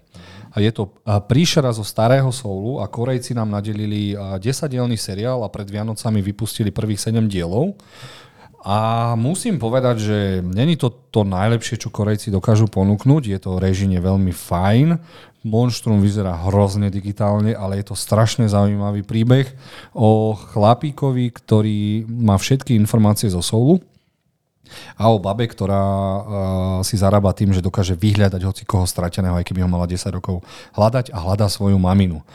A 0.56 0.60
je 0.60 0.72
to 0.72 0.92
a, 1.08 1.20
príšera 1.24 1.72
zo 1.72 1.84
starého 1.84 2.28
soulu 2.32 2.84
a 2.84 2.92
Korejci 2.92 3.32
nám 3.36 3.52
nadelili 3.52 4.16
a, 4.16 4.36
10-dielný 4.36 5.00
seriál 5.00 5.44
a 5.44 5.52
pred 5.52 5.68
Vianocami 5.68 6.20
vypustili 6.20 6.76
prvých 6.76 7.08
7 7.08 7.24
dielov. 7.28 7.76
A 8.66 9.14
musím 9.14 9.62
povedať, 9.62 9.96
že 10.02 10.18
není 10.42 10.74
to 10.74 10.90
to 10.90 11.22
najlepšie, 11.22 11.78
čo 11.78 11.94
Korejci 11.94 12.34
dokážu 12.34 12.66
ponúknuť. 12.66 13.30
Je 13.30 13.38
to 13.38 13.62
režine 13.62 13.94
veľmi 14.02 14.34
fajn. 14.34 14.98
Monštrum 15.46 16.02
vyzerá 16.02 16.34
hrozne 16.50 16.90
digitálne, 16.90 17.54
ale 17.54 17.78
je 17.78 17.94
to 17.94 17.96
strašne 17.96 18.50
zaujímavý 18.50 19.06
príbeh 19.06 19.54
o 19.94 20.34
chlapíkovi, 20.34 21.30
ktorý 21.30 22.10
má 22.10 22.42
všetky 22.42 22.74
informácie 22.74 23.30
zo 23.30 23.46
soulu 23.46 23.78
a 24.98 25.14
o 25.14 25.22
babe, 25.22 25.46
ktorá 25.46 25.84
uh, 25.86 26.24
si 26.82 26.98
zarába 26.98 27.38
tým, 27.38 27.54
že 27.54 27.62
dokáže 27.62 27.94
vyhľadať 27.94 28.42
hoci 28.42 28.64
koho 28.66 28.90
strateného, 28.90 29.38
aj 29.38 29.46
keby 29.46 29.62
ho 29.62 29.70
mala 29.70 29.86
10 29.86 30.02
rokov 30.10 30.42
hľadať 30.74 31.14
a 31.14 31.22
hľadá 31.22 31.46
svoju 31.46 31.78
maminu. 31.78 32.26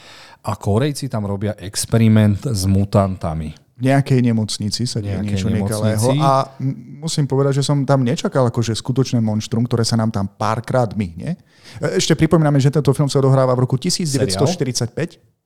A 0.47 0.55
Korejci 0.55 1.11
tam 1.11 1.27
robia 1.27 1.59
experiment 1.59 2.47
s 2.47 2.65
mutantami. 2.65 3.53
Nejakej 3.81 4.21
nemocnici 4.21 4.85
sa 4.85 5.01
deje 5.01 5.17
niečo 5.25 5.49
nekalého. 5.49 6.15
A 6.21 6.53
musím 7.01 7.25
povedať, 7.25 7.61
že 7.61 7.65
som 7.65 7.83
tam 7.89 8.05
nečakal 8.05 8.47
akože 8.53 8.77
skutočné 8.77 9.19
monštrum, 9.25 9.65
ktoré 9.65 9.83
sa 9.89 9.97
nám 9.97 10.13
tam 10.13 10.29
párkrát 10.29 10.93
myhne. 10.93 11.41
E, 11.81 11.97
Ešte 11.97 12.13
pripomíname, 12.13 12.61
že 12.61 12.69
tento 12.69 12.93
film 12.93 13.09
sa 13.09 13.19
odohráva 13.25 13.57
v 13.57 13.65
roku 13.65 13.81
1945. 13.81 14.95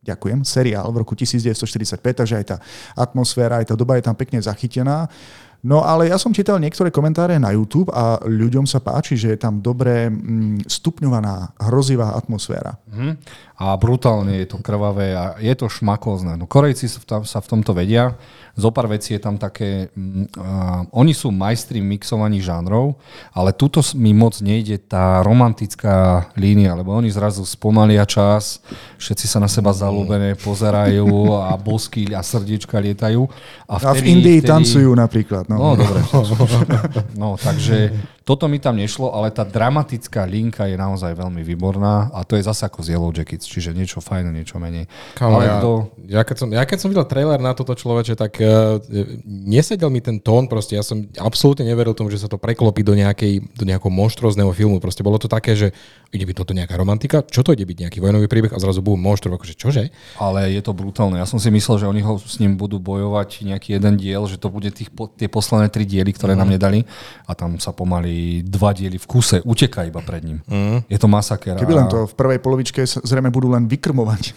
Ďakujem. 0.05 0.45
Seriál 0.45 0.85
v 0.93 1.01
roku 1.01 1.17
1945, 1.17 1.97
takže 1.97 2.35
aj 2.37 2.45
tá 2.45 2.57
atmosféra, 2.93 3.65
aj 3.65 3.73
tá 3.73 3.75
doba 3.75 3.97
je 3.97 4.05
tam 4.05 4.13
pekne 4.13 4.37
zachytená. 4.37 5.09
No 5.65 5.81
ale 5.81 6.13
ja 6.13 6.21
som 6.21 6.37
čítal 6.37 6.61
niektoré 6.61 6.93
komentáre 6.93 7.41
na 7.41 7.49
YouTube 7.57 7.89
a 7.89 8.21
ľuďom 8.21 8.69
sa 8.69 8.85
páči, 8.85 9.17
že 9.17 9.33
je 9.33 9.39
tam 9.41 9.65
dobre 9.65 10.13
mm, 10.13 10.69
stupňovaná, 10.69 11.57
hrozivá 11.57 12.13
atmosféra. 12.13 12.77
Mm. 12.93 13.17
A 13.55 13.73
brutálne 13.81 14.45
je 14.45 14.51
to 14.51 14.59
krvavé 14.61 15.17
a 15.17 15.41
je 15.41 15.55
to 15.57 15.71
šmakózne. 15.73 16.37
No 16.37 16.45
Korejci 16.45 16.91
sa 17.25 17.39
v 17.41 17.49
tomto 17.49 17.73
vedia. 17.73 18.19
Zopár 18.55 18.87
vecí 18.87 19.15
je 19.15 19.23
tam 19.23 19.35
také, 19.35 19.91
uh, 19.95 20.87
oni 20.95 21.11
sú 21.11 21.35
majstri 21.35 21.83
mixovaní 21.83 22.39
žánrov, 22.39 22.95
ale 23.35 23.51
tuto 23.51 23.83
mi 23.99 24.15
moc 24.15 24.39
nejde 24.39 24.79
tá 24.79 25.27
romantická 25.27 26.31
línia, 26.39 26.75
lebo 26.79 26.95
oni 26.95 27.11
zrazu 27.11 27.43
spomalia 27.43 28.07
čas, 28.07 28.63
všetci 28.99 29.27
sa 29.27 29.39
na 29.43 29.51
seba 29.51 29.75
zalúbené 29.75 30.39
pozerajú 30.39 31.35
a 31.35 31.59
bosky 31.59 32.15
a 32.15 32.23
srdiečka 32.23 32.79
lietajú. 32.79 33.27
A, 33.67 33.75
vtedy, 33.83 33.91
a 33.91 33.91
v 33.91 34.03
Indii 34.07 34.39
vtedy... 34.39 34.51
tancujú 34.51 34.91
napríklad. 34.95 35.51
No, 35.59 35.77
no 35.77 35.77
dobre. 35.77 36.03
no, 37.17 37.37
takže 37.45 37.93
toto 38.25 38.49
mi 38.49 38.57
tam 38.57 38.81
nešlo, 38.81 39.13
ale 39.13 39.29
tá 39.29 39.45
dramatická 39.45 40.25
linka 40.25 40.65
je 40.65 40.81
naozaj 40.81 41.13
veľmi 41.13 41.45
výborná 41.45 42.09
a 42.09 42.25
to 42.25 42.41
je 42.41 42.49
zase 42.49 42.65
ako 42.65 42.81
z 42.81 42.97
Yellow 42.97 43.13
Jackets, 43.13 43.45
čiže 43.45 43.77
niečo 43.77 44.01
fajné, 44.01 44.33
niečo 44.33 44.57
menej. 44.57 44.89
Kamo, 45.13 45.37
ale 45.37 45.45
ja, 45.45 45.57
to... 45.61 45.71
ja, 46.09 46.23
keď 46.25 46.37
som, 46.41 46.49
ja 46.49 46.65
keď 46.65 46.79
som 46.81 46.89
videl 46.89 47.05
trailer 47.05 47.37
na 47.37 47.53
toto 47.53 47.77
človeče, 47.77 48.17
tak 48.17 48.41
uh, 48.41 48.81
nesedel 49.29 49.93
mi 49.93 50.01
ten 50.01 50.17
tón, 50.25 50.49
proste 50.49 50.73
ja 50.73 50.81
som 50.81 51.05
absolútne 51.21 51.69
neveril 51.69 51.93
tomu, 51.93 52.09
že 52.09 52.17
sa 52.17 52.33
to 52.33 52.41
preklopí 52.41 52.81
do, 52.81 52.97
nejakej, 52.97 53.45
do 53.61 53.69
nejakého 53.69 53.93
monštrozného 53.93 54.49
filmu. 54.57 54.81
Proste 54.81 55.05
bolo 55.05 55.21
to 55.21 55.29
také, 55.29 55.53
že 55.53 55.77
ide 56.09 56.25
byť 56.25 56.37
toto 56.41 56.57
nejaká 56.57 56.81
romantika, 56.81 57.21
čo 57.29 57.45
to 57.45 57.53
ide 57.53 57.69
byť 57.69 57.77
nejaký 57.85 57.99
vojnový 58.01 58.25
príbeh 58.25 58.57
a 58.57 58.59
zrazu 58.59 58.81
bum, 58.81 58.97
monštr, 58.97 59.37
akože 59.37 59.53
čože? 59.53 59.93
Ale 60.17 60.49
je 60.49 60.65
to 60.65 60.73
brutálne. 60.73 61.21
Ja 61.21 61.29
som 61.29 61.37
si 61.37 61.53
myslel, 61.53 61.85
že 61.85 61.91
oni 61.93 62.01
ho 62.01 62.17
s 62.17 62.41
ním 62.41 62.57
budú 62.57 62.81
bojovať 62.81 63.45
nejaký 63.45 63.77
jeden 63.77 64.01
diel, 64.01 64.25
že 64.25 64.41
to 64.41 64.49
bude 64.49 64.73
tých, 64.73 64.89
tie 65.21 65.29
posledné 65.29 65.69
tri 65.69 65.85
diely, 65.85 66.17
ktoré 66.17 66.33
mm. 66.33 66.41
nám 66.41 66.49
nedali 66.49 66.81
a 67.29 67.37
tam 67.37 67.61
sa 67.61 67.77
pomaly 67.77 68.14
dva 68.45 68.75
diely 68.77 68.99
v 69.01 69.07
kuse 69.07 69.37
uteka 69.45 69.85
iba 69.87 70.01
pred 70.05 70.23
ním. 70.25 70.39
Mm. 70.47 70.85
Je 70.89 70.99
to 70.99 71.09
masaker. 71.09 71.57
Keby 71.59 71.75
len 71.75 71.89
to 71.89 72.07
v 72.09 72.15
prvej 72.15 72.39
polovičke 72.41 72.85
zrejme 72.85 73.33
budú 73.33 73.53
len 73.53 73.67
vykrmovať 73.67 74.35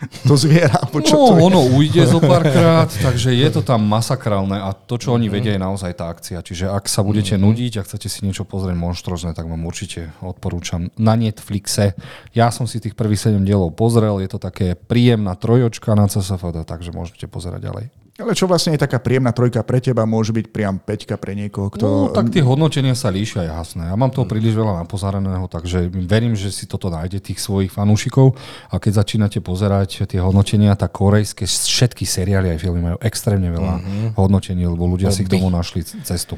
to 0.28 0.34
zviera. 0.36 0.80
čo 1.04 1.16
no, 1.16 1.26
to 1.28 1.34
je? 1.36 1.40
ono 1.44 1.60
ujde 1.76 2.02
zo 2.08 2.20
párkrát, 2.24 2.88
takže 2.88 3.36
je 3.36 3.48
to 3.52 3.60
tam 3.60 3.84
masakrálne 3.84 4.56
a 4.56 4.72
to, 4.72 4.96
čo 4.96 5.12
oni 5.12 5.28
vedia, 5.28 5.52
je 5.56 5.60
naozaj 5.60 5.92
tá 5.92 6.08
akcia. 6.08 6.40
Čiže 6.40 6.72
ak 6.72 6.88
sa 6.88 7.04
budete 7.04 7.36
mm-hmm. 7.36 7.44
nudiť 7.44 7.72
a 7.80 7.84
chcete 7.84 8.08
si 8.08 8.24
niečo 8.24 8.48
pozrieť 8.48 8.76
monštrozne, 8.76 9.36
tak 9.36 9.44
vám 9.44 9.60
určite 9.68 10.12
odporúčam 10.24 10.88
na 10.96 11.14
Netflixe. 11.16 11.92
Ja 12.32 12.48
som 12.48 12.64
si 12.64 12.80
tých 12.80 12.96
prvých 12.96 13.28
7 13.28 13.44
dielov 13.44 13.76
pozrel, 13.76 14.24
je 14.24 14.30
to 14.32 14.40
také 14.40 14.72
príjemná 14.72 15.36
trojočka 15.36 15.92
na 15.92 16.08
CSFD, 16.08 16.64
takže 16.64 16.96
môžete 16.96 17.28
pozerať 17.28 17.68
ďalej. 17.68 17.84
Ale 18.20 18.36
čo 18.36 18.44
vlastne 18.44 18.76
je 18.76 18.84
taká 18.84 19.00
príjemná 19.00 19.32
trojka 19.32 19.64
pre 19.64 19.80
teba, 19.80 20.04
môže 20.04 20.36
byť 20.36 20.46
priam 20.52 20.76
peťka 20.76 21.16
pre 21.16 21.32
niekoho, 21.32 21.72
kto... 21.72 21.84
No, 21.84 21.98
tak 22.12 22.28
tie 22.28 22.44
hodnotenia 22.44 22.92
sa 22.92 23.08
líšia, 23.08 23.48
jasné. 23.48 23.88
Ja 23.88 23.96
mám 23.96 24.12
toho 24.12 24.28
príliš 24.28 24.52
veľa 24.54 24.84
napozáraného, 24.84 25.48
takže 25.48 25.88
verím, 25.88 26.36
že 26.36 26.52
si 26.52 26.68
toto 26.68 26.92
nájde 26.92 27.24
tých 27.24 27.40
svojich 27.40 27.72
fanúšikov 27.72 28.36
a 28.68 28.76
keď 28.76 29.00
začínate 29.00 29.38
pozerať 29.40 30.04
tie 30.04 30.20
hodnotenia, 30.20 30.76
tak 30.76 30.92
korejské 30.92 31.48
všetky 31.48 32.04
seriály 32.04 32.52
aj 32.52 32.58
filmy 32.60 32.84
majú 32.84 32.98
extrémne 33.00 33.48
veľa 33.48 33.74
mm-hmm. 33.80 34.08
hodnotení, 34.20 34.68
lebo 34.68 34.84
ľudia 34.84 35.08
Hobby. 35.08 35.18
si 35.18 35.26
k 35.26 35.32
tomu 35.40 35.48
našli 35.48 35.80
cestu. 35.82 36.36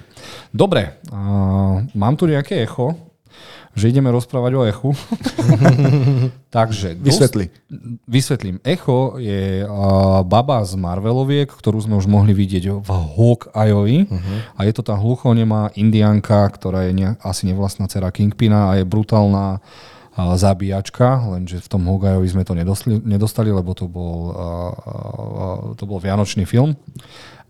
Dobre, 0.54 1.02
uh, 1.10 1.82
mám 1.98 2.14
tu 2.14 2.30
nejaké 2.30 2.62
echo, 2.62 3.11
že 3.72 3.88
ideme 3.88 4.12
rozprávať 4.12 4.52
o 4.52 4.62
echu. 4.68 4.90
Takže... 6.56 7.00
Vysvetli. 7.00 7.48
Dosť, 7.48 8.04
vysvetlím. 8.04 8.56
Echo 8.60 9.16
je 9.16 9.64
uh, 9.64 10.20
baba 10.28 10.60
z 10.68 10.76
Marveloviek, 10.76 11.48
ktorú 11.48 11.80
sme 11.80 11.96
už 11.96 12.04
mohli 12.04 12.36
vidieť 12.36 12.84
v 12.84 12.90
Hawkeyeovi. 12.90 13.98
Uh-huh. 14.04 14.36
A 14.60 14.68
je 14.68 14.72
to 14.76 14.84
tá 14.84 14.92
hluchonemá 15.00 15.72
indianka, 15.72 16.44
ktorá 16.52 16.84
je 16.88 16.92
ne, 16.92 17.08
asi 17.24 17.48
nevlastná 17.48 17.88
dcera 17.88 18.12
Kingpina 18.12 18.68
a 18.68 18.76
je 18.76 18.84
brutálna 18.84 19.56
uh, 19.56 20.36
zabíjačka, 20.36 21.32
lenže 21.32 21.64
v 21.64 21.68
tom 21.72 21.88
Hawkeyeovi 21.88 22.28
sme 22.28 22.44
to 22.44 22.52
nedostali, 22.52 23.00
nedostali 23.00 23.48
lebo 23.48 23.72
to 23.72 23.88
bol, 23.88 24.18
uh, 24.28 24.36
uh, 24.36 25.58
to 25.80 25.88
bol 25.88 25.96
vianočný 25.96 26.44
film. 26.44 26.76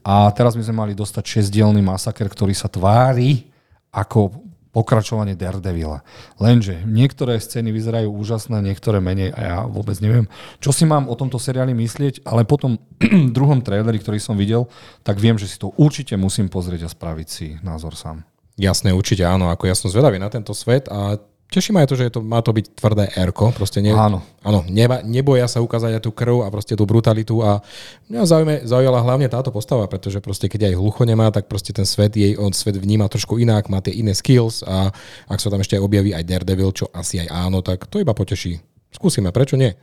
A 0.02 0.30
teraz 0.34 0.54
by 0.58 0.62
sme 0.66 0.86
mali 0.86 0.92
dostať 0.94 1.22
šesdielný 1.22 1.82
masaker, 1.82 2.26
ktorý 2.26 2.54
sa 2.54 2.66
tvári 2.66 3.50
ako 3.94 4.41
pokračovanie 4.72 5.36
Daredevila. 5.36 6.00
Lenže 6.40 6.80
niektoré 6.88 7.36
scény 7.36 7.70
vyzerajú 7.70 8.08
úžasné, 8.08 8.64
niektoré 8.64 9.04
menej 9.04 9.30
a 9.36 9.40
ja 9.40 9.56
vôbec 9.68 10.00
neviem, 10.00 10.26
čo 10.58 10.72
si 10.72 10.88
mám 10.88 11.12
o 11.12 11.14
tomto 11.14 11.36
seriáli 11.36 11.76
myslieť, 11.76 12.24
ale 12.24 12.48
po 12.48 12.56
tom 12.56 12.80
druhom 13.36 13.60
traileri, 13.60 14.00
ktorý 14.00 14.18
som 14.18 14.34
videl, 14.34 14.66
tak 15.04 15.20
viem, 15.20 15.36
že 15.36 15.46
si 15.46 15.60
to 15.60 15.76
určite 15.76 16.16
musím 16.16 16.48
pozrieť 16.48 16.88
a 16.88 16.92
spraviť 16.92 17.28
si 17.28 17.46
názor 17.60 17.92
sám. 17.94 18.24
Jasné, 18.60 18.92
určite 18.92 19.24
áno. 19.24 19.48
Ako 19.48 19.64
ja 19.64 19.76
som 19.76 19.88
zvedavý 19.88 20.20
na 20.20 20.28
tento 20.28 20.52
svet 20.52 20.84
a 20.92 21.16
Teší 21.52 21.76
ma 21.76 21.84
aj 21.84 21.88
to, 21.92 22.00
že 22.00 22.08
je 22.08 22.12
to, 22.16 22.20
má 22.24 22.40
to 22.40 22.56
byť 22.56 22.66
tvrdé 22.80 23.12
erko. 23.12 23.52
Proste 23.52 23.84
ne, 23.84 23.92
áno. 23.92 24.24
Áno, 24.40 24.64
neba, 24.72 25.04
neboja 25.04 25.44
sa 25.44 25.60
ukázať 25.60 26.00
aj 26.00 26.02
tú 26.02 26.08
krv 26.08 26.40
a 26.40 26.48
proste 26.48 26.72
tú 26.72 26.88
brutalitu 26.88 27.44
a 27.44 27.60
mňa 28.08 28.24
zaujme, 28.24 28.54
zaujala 28.64 29.04
hlavne 29.04 29.28
táto 29.28 29.52
postava, 29.52 29.84
pretože 29.84 30.24
proste 30.24 30.48
keď 30.48 30.72
aj 30.72 30.80
hlucho 30.80 31.04
nemá, 31.04 31.28
tak 31.28 31.52
proste 31.52 31.76
ten 31.76 31.84
svet 31.84 32.16
jej, 32.16 32.40
on 32.40 32.56
svet 32.56 32.80
vníma 32.80 33.04
trošku 33.12 33.36
inak, 33.36 33.68
má 33.68 33.84
tie 33.84 33.92
iné 33.92 34.16
skills 34.16 34.64
a 34.64 34.88
ak 35.28 35.38
sa 35.44 35.52
tam 35.52 35.60
ešte 35.60 35.76
aj 35.76 35.84
objaví 35.84 36.16
aj 36.16 36.24
Daredevil, 36.24 36.72
čo 36.72 36.88
asi 36.88 37.20
aj 37.20 37.28
áno, 37.28 37.60
tak 37.60 37.84
to 37.84 38.00
iba 38.00 38.16
poteší. 38.16 38.56
Skúsime, 38.88 39.28
prečo 39.28 39.60
nie? 39.60 39.76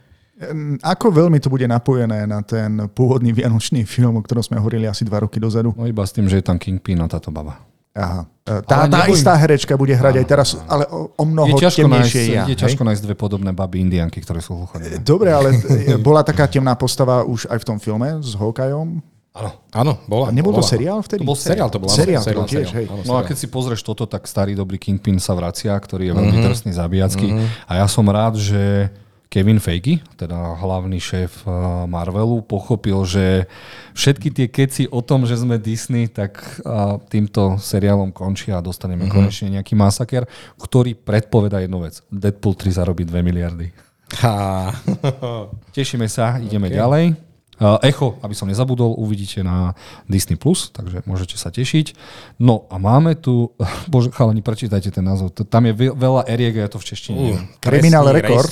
Ako 0.81 1.11
veľmi 1.13 1.38
to 1.38 1.53
bude 1.53 1.67
napojené 1.69 2.25
na 2.25 2.41
ten 2.41 2.89
pôvodný 2.95 3.29
vianočný 3.29 3.85
film, 3.85 4.17
o 4.17 4.25
ktorom 4.25 4.41
sme 4.41 4.57
hovorili 4.57 4.89
asi 4.89 5.05
dva 5.05 5.21
roky 5.21 5.38
dozadu? 5.38 5.75
No 5.77 5.85
iba 5.85 6.01
s 6.01 6.15
tým, 6.15 6.31
že 6.31 6.41
je 6.41 6.47
tam 6.49 6.57
Kingpin 6.57 6.97
a 7.03 7.11
táto 7.11 7.29
baba. 7.29 7.68
Aha. 7.98 8.22
E, 8.46 8.62
tá, 8.65 8.86
tá 8.86 9.05
istá 9.10 9.34
herečka 9.38 9.74
bude 9.77 9.93
hrať 9.93 10.15
aj 10.22 10.25
teraz, 10.25 10.48
ale 10.65 10.86
o, 10.89 11.13
o 11.13 11.24
mnoho 11.25 11.53
je 11.53 11.69
ťažko 11.69 11.86
temnejšie 11.86 12.22
nájsť, 12.22 12.34
ja. 12.34 12.43
Je 12.46 12.58
ťažko 12.58 12.81
nájsť 12.86 13.01
dve 13.05 13.15
podobné 13.17 13.51
baby 13.53 13.86
indianky, 13.86 14.22
ktoré 14.22 14.41
sú 14.41 14.58
hluché. 14.58 15.01
Dobre, 15.01 15.29
ale 15.34 15.58
bola 16.08 16.22
taká 16.25 16.50
temná 16.50 16.74
postava 16.74 17.22
už 17.25 17.50
aj 17.50 17.62
v 17.62 17.65
tom 17.65 17.77
filme 17.77 18.22
s 18.22 18.34
Hokajom? 18.34 19.01
Áno, 19.29 19.51
áno, 19.72 19.93
bola. 20.10 20.29
A 20.29 20.31
nebol 20.34 20.50
bola. 20.50 20.65
to 20.65 20.74
seriál 20.74 21.00
vtedy? 21.05 21.22
To 21.22 21.29
bol 21.29 21.38
seriál, 21.38 21.69
to 21.69 21.77
bol 21.77 21.89
seriál, 21.89 22.25
seriál, 22.25 22.50
to 22.50 22.50
tiež, 22.50 22.69
hej. 22.74 22.86
Áno, 22.89 23.05
no 23.05 23.13
a 23.13 23.22
keď 23.22 23.38
si 23.38 23.48
pozrieš 23.48 23.86
toto, 23.86 24.10
tak 24.10 24.25
starý 24.25 24.58
dobrý 24.58 24.81
Kingpin 24.81 25.22
sa 25.22 25.38
vracia, 25.38 25.77
ktorý 25.77 26.10
je 26.10 26.13
veľmi 26.17 26.34
mm-hmm. 26.34 26.50
drsný, 26.50 26.72
zabíjacký. 26.74 27.27
Mm-hmm. 27.29 27.48
A 27.69 27.72
ja 27.77 27.86
som 27.86 28.05
rád, 28.10 28.41
že 28.41 28.89
Kevin 29.29 29.62
Feige, 29.62 30.01
teda 30.17 30.57
hlavný 30.57 30.98
šéf 30.98 31.45
eh, 31.45 31.53
Marvelu, 31.86 32.41
pochopil, 32.41 32.98
že 33.05 33.45
všetky 33.93 34.33
tie 34.33 34.48
keci 34.50 34.83
o 34.89 35.05
tom, 35.05 35.29
že 35.29 35.38
sme 35.38 35.62
Disney, 35.62 36.09
tak 36.09 36.41
eh, 36.41 36.98
týmto 37.13 37.62
seriálom 37.62 38.09
končia 38.09 38.57
a 38.57 38.65
dostaneme 38.65 39.05
mm-hmm. 39.05 39.13
konečne 39.13 39.53
nejaký 39.53 39.77
masaker, 39.77 40.25
ktorý 40.57 40.98
predpoveda 40.98 41.62
jednu 41.62 41.86
vec. 41.86 42.01
Deadpool 42.09 42.57
3 42.57 42.74
zarobí 42.81 43.05
2 43.05 43.21
miliardy. 43.21 43.69
Ha. 44.25 44.74
Tešíme 45.77 46.09
sa, 46.09 46.41
ideme 46.41 46.74
okay. 46.74 46.81
ďalej. 46.81 47.28
Uh, 47.59 47.75
Echo, 47.83 48.15
aby 48.23 48.31
som 48.31 48.47
nezabudol, 48.47 48.95
uvidíte 48.95 49.43
na 49.43 49.75
Disney+, 50.07 50.39
Plus, 50.39 50.71
takže 50.71 51.03
môžete 51.03 51.35
sa 51.35 51.51
tešiť. 51.51 51.91
No 52.39 52.63
a 52.71 52.79
máme 52.79 53.19
tu, 53.19 53.51
bože, 53.91 54.15
chalani, 54.15 54.39
prečítajte 54.39 54.95
ten 54.95 55.03
názov, 55.03 55.35
tam 55.35 55.67
je 55.67 55.75
veľa 55.91 56.23
eriek 56.31 56.55
a 56.55 56.61
ja 56.65 56.69
to 56.71 56.79
v 56.79 56.85
češtine 56.87 57.19
uh, 57.19 57.39
Criminal 57.59 58.07
Record. 58.15 58.47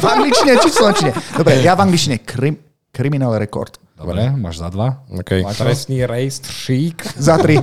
v 0.00 0.06
angličtine 0.08 0.56
či 0.64 0.68
slovenčine? 0.72 1.10
Dobre, 1.36 1.60
ja 1.60 1.76
v 1.76 1.80
angličtine 1.84 2.24
krim, 2.24 2.56
Criminal 2.92 3.36
Record. 3.36 3.82
Dobre, 4.02 4.34
máš 4.34 4.58
za 4.58 4.66
dva. 4.66 5.06
Okay. 5.22 5.46
Trestný 5.46 6.02
rejstřík. 6.10 7.06
Za 7.28 7.38
tri. 7.38 7.54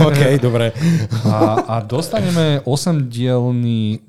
OK, 0.00 0.40
dobre. 0.40 0.72
A, 1.28 1.38
a 1.60 1.74
dostaneme 1.84 2.64
8-dielný 2.64 4.00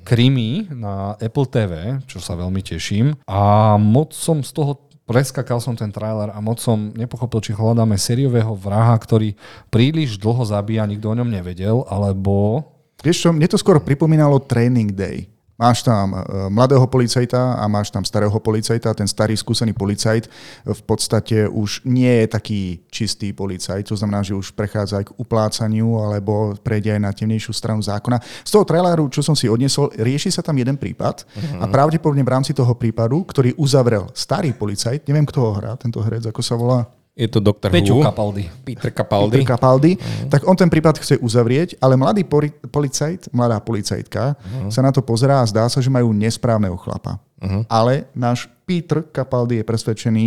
krimi 0.00 0.72
na 0.72 1.12
Apple 1.20 1.46
TV, 1.52 2.00
čo 2.08 2.16
sa 2.16 2.32
veľmi 2.32 2.64
teším. 2.64 3.12
A 3.28 3.76
moc 3.76 4.16
som 4.16 4.40
z 4.40 4.56
toho 4.56 4.91
preskakal 5.06 5.58
som 5.58 5.74
ten 5.74 5.90
trailer 5.90 6.30
a 6.30 6.38
moc 6.38 6.62
som 6.62 6.94
nepochopil, 6.94 7.42
či 7.42 7.52
hľadáme 7.52 7.98
sériového 7.98 8.54
vraha, 8.54 8.94
ktorý 8.96 9.34
príliš 9.68 10.16
dlho 10.16 10.42
zabíja, 10.46 10.86
nikto 10.86 11.10
o 11.10 11.16
ňom 11.18 11.28
nevedel, 11.28 11.84
alebo... 11.90 12.64
Vieš 13.02 13.26
čo, 13.26 13.30
mne 13.34 13.50
to 13.50 13.58
skoro 13.58 13.82
pripomínalo 13.82 14.38
Training 14.46 14.94
Day. 14.94 15.26
Máš 15.62 15.86
tam 15.86 16.10
e, 16.10 16.18
mladého 16.50 16.82
policajta 16.90 17.54
a 17.54 17.70
máš 17.70 17.94
tam 17.94 18.02
starého 18.02 18.34
policajta. 18.34 18.98
Ten 18.98 19.06
starý 19.06 19.38
skúsený 19.38 19.70
policajt 19.78 20.26
v 20.66 20.82
podstate 20.82 21.46
už 21.46 21.86
nie 21.86 22.10
je 22.10 22.26
taký 22.26 22.60
čistý 22.90 23.30
policajt, 23.30 23.86
to 23.86 23.94
znamená, 23.94 24.26
že 24.26 24.34
už 24.34 24.58
prechádza 24.58 24.98
aj 24.98 25.14
k 25.14 25.14
uplácaniu 25.22 26.02
alebo 26.02 26.58
prejde 26.58 26.98
aj 26.98 27.00
na 27.06 27.14
temnejšiu 27.14 27.54
stranu 27.54 27.78
zákona. 27.78 28.18
Z 28.42 28.50
toho 28.50 28.66
traileru, 28.66 29.06
čo 29.06 29.22
som 29.22 29.38
si 29.38 29.46
odnesol, 29.46 29.94
rieši 29.94 30.34
sa 30.34 30.42
tam 30.42 30.58
jeden 30.58 30.74
prípad 30.74 31.22
uh-huh. 31.22 31.62
a 31.62 31.64
pravdepodobne 31.70 32.26
v 32.26 32.32
rámci 32.34 32.50
toho 32.50 32.74
prípadu, 32.74 33.22
ktorý 33.22 33.54
uzavrel 33.54 34.10
starý 34.18 34.50
policajt, 34.58 35.06
neviem, 35.06 35.28
kto 35.30 35.38
ho 35.46 35.52
hrá, 35.62 35.78
tento 35.78 36.02
herec, 36.02 36.26
ako 36.26 36.42
sa 36.42 36.58
volá, 36.58 36.90
je 37.12 37.28
to 37.28 37.44
doktor 37.44 37.68
Peťo 37.68 38.00
Capaldi. 38.00 38.48
Peter 38.64 38.88
Capaldi. 38.88 39.44
Peter 39.44 39.48
Capaldi. 39.52 39.92
Uh-huh. 40.00 40.32
Tak 40.32 40.48
on 40.48 40.56
ten 40.56 40.72
prípad 40.72 40.96
chce 40.96 41.20
uzavrieť, 41.20 41.76
ale 41.76 42.00
mladý 42.00 42.24
policajt, 42.72 43.28
mladá 43.36 43.60
policajtka 43.60 44.32
uh-huh. 44.32 44.72
sa 44.72 44.80
na 44.80 44.88
to 44.88 45.04
pozerá 45.04 45.44
a 45.44 45.48
zdá 45.48 45.68
sa, 45.68 45.84
že 45.84 45.92
majú 45.92 46.16
nesprávneho 46.16 46.76
chlapa. 46.80 47.20
Uh-huh. 47.36 47.68
Ale 47.68 48.08
náš 48.16 48.48
Peter 48.64 49.04
Capaldi 49.04 49.60
je 49.60 49.68
presvedčený, 49.68 50.26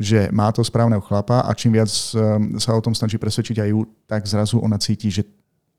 že 0.00 0.32
má 0.32 0.48
to 0.56 0.64
správneho 0.64 1.04
chlapa 1.04 1.44
a 1.44 1.50
čím 1.52 1.76
viac 1.76 1.92
um, 2.16 2.56
sa 2.56 2.72
o 2.72 2.80
tom 2.80 2.96
snaží 2.96 3.20
presvedčiť 3.20 3.60
aj 3.60 3.68
ju, 3.68 3.84
tak 4.08 4.24
zrazu 4.24 4.56
ona 4.56 4.80
cíti, 4.80 5.12
že 5.12 5.28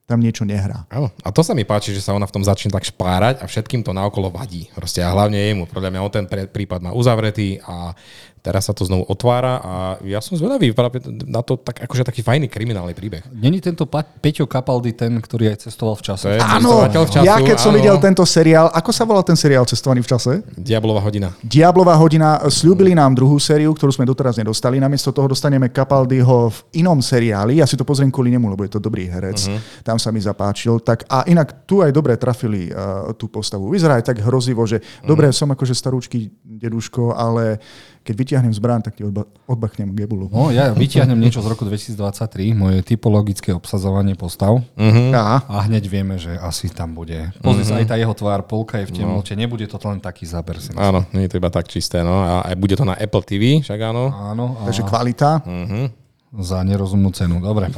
tam 0.03 0.19
niečo 0.19 0.43
nehrá. 0.43 0.83
Áno. 0.91 1.07
A 1.23 1.31
to 1.31 1.39
sa 1.39 1.55
mi 1.55 1.63
páči, 1.63 1.95
že 1.95 2.03
sa 2.03 2.11
ona 2.11 2.27
v 2.27 2.35
tom 2.35 2.43
začne 2.43 2.67
tak 2.67 2.83
špárať 2.83 3.39
a 3.39 3.47
všetkým 3.47 3.87
to 3.87 3.95
naokolo 3.95 4.27
vadí. 4.27 4.67
Proste 4.75 4.99
a 4.99 5.15
hlavne 5.15 5.39
jemu. 5.39 5.63
Podľa 5.71 5.89
mňa 5.95 6.03
on 6.03 6.11
ten 6.11 6.25
prípad 6.27 6.83
má 6.83 6.91
uzavretý 6.91 7.63
a 7.63 7.95
teraz 8.43 8.67
sa 8.67 8.75
to 8.75 8.83
znovu 8.83 9.07
otvára 9.07 9.63
a 9.63 9.73
ja 10.03 10.19
som 10.19 10.35
zvedavý 10.35 10.75
na 11.23 11.39
to 11.39 11.55
tak, 11.55 11.87
akože 11.87 12.03
taký 12.03 12.19
fajný 12.19 12.51
kriminálny 12.51 12.91
príbeh. 12.91 13.23
Není 13.31 13.63
tento 13.63 13.87
pa- 13.87 14.03
Peťo 14.03 14.43
Kapaldy 14.43 14.91
ten, 14.91 15.15
ktorý 15.15 15.55
aj 15.55 15.71
cestoval 15.71 15.95
v 15.95 16.03
čase? 16.11 16.27
Áno, 16.43 16.83
v 16.83 16.91
času, 16.91 17.23
ja 17.23 17.39
keď 17.39 17.57
som 17.57 17.71
áno. 17.71 17.79
videl 17.79 17.95
tento 18.03 18.27
seriál, 18.27 18.67
ako 18.75 18.91
sa 18.91 19.07
volal 19.07 19.23
ten 19.23 19.39
seriál 19.39 19.63
Cestovaný 19.63 20.03
v 20.03 20.09
čase? 20.11 20.31
Diablová 20.59 20.99
hodina. 20.99 21.31
Diablová 21.39 21.95
hodina. 21.95 22.43
Sľúbili 22.51 22.91
nám 22.91 23.15
druhú 23.15 23.39
sériu, 23.39 23.71
ktorú 23.71 23.95
sme 23.95 24.03
doteraz 24.03 24.35
nedostali. 24.35 24.75
Namiesto 24.75 25.15
toho 25.15 25.31
dostaneme 25.31 25.71
Kapaldyho 25.71 26.51
v 26.51 26.57
inom 26.83 26.99
seriáli. 26.99 27.63
Ja 27.63 27.65
si 27.65 27.79
to 27.79 27.87
pozriem 27.87 28.11
kvôli 28.11 28.35
nemu, 28.35 28.51
lebo 28.51 28.67
je 28.67 28.75
to 28.75 28.83
dobrý 28.83 29.07
herec. 29.07 29.39
Uh-huh. 29.47 29.55
Tam 29.87 29.95
sa 29.95 30.11
mi 30.11 30.19
zapáčil. 30.19 30.83
Tak, 30.83 31.07
a 31.07 31.23
inak 31.31 31.63
tu 31.63 31.79
aj 31.79 31.95
dobre 31.95 32.19
trafili 32.19 32.67
uh, 32.67 33.15
tú 33.15 33.31
postavu. 33.31 33.71
Vyzerá 33.71 34.03
aj 34.03 34.11
tak 34.11 34.19
hrozivo, 34.19 34.67
že 34.67 34.83
uh-huh. 34.83 35.07
dobre, 35.07 35.31
som 35.31 35.47
akože 35.47 35.71
starúčky 35.71 36.27
deduško, 36.43 37.15
ale 37.15 37.63
keď 38.03 38.15
vyťahnem 38.19 38.53
zbrán, 38.53 38.83
tak 38.83 38.99
ti 38.99 39.07
odba- 39.07 39.25
odbachnem 39.47 39.95
gebulu. 39.95 40.27
No, 40.27 40.51
ja 40.51 40.75
vyťahnem 40.75 41.15
niečo 41.15 41.39
z 41.39 41.47
roku 41.47 41.63
2023, 41.63 42.51
moje 42.51 42.83
typologické 42.83 43.55
obsazovanie 43.55 44.19
postav. 44.19 44.59
Uh-huh. 44.59 45.09
A 45.15 45.57
hneď 45.71 45.87
vieme, 45.87 46.19
že 46.19 46.35
asi 46.35 46.67
tam 46.67 46.91
bude. 46.91 47.31
Pozri 47.39 47.63
uh-huh. 47.63 47.79
aj 47.79 47.85
tá 47.87 47.95
jeho 47.95 48.11
tvár, 48.11 48.43
polka 48.43 48.83
je 48.83 48.91
v 48.91 48.93
no. 48.93 48.97
temnote, 48.99 49.33
no. 49.33 49.39
nebude 49.39 49.65
to 49.71 49.79
len 49.87 50.03
taký 50.03 50.27
záber. 50.27 50.59
Áno, 50.75 51.07
nie 51.15 51.25
je 51.25 51.31
to 51.31 51.39
iba 51.39 51.47
tak 51.47 51.71
čisté. 51.71 52.03
No. 52.03 52.43
A 52.43 52.51
bude 52.59 52.75
to 52.75 52.83
na 52.83 52.99
Apple 52.99 53.23
TV, 53.23 53.63
však 53.63 53.79
áno. 53.79 54.11
Áno. 54.11 54.59
A... 54.59 54.67
Takže 54.67 54.83
kvalita. 54.83 55.39
Uh-huh 55.47 56.02
za 56.41 56.65
nerozumnú 56.65 57.13
cenu. 57.13 57.37
Dobre, 57.37 57.69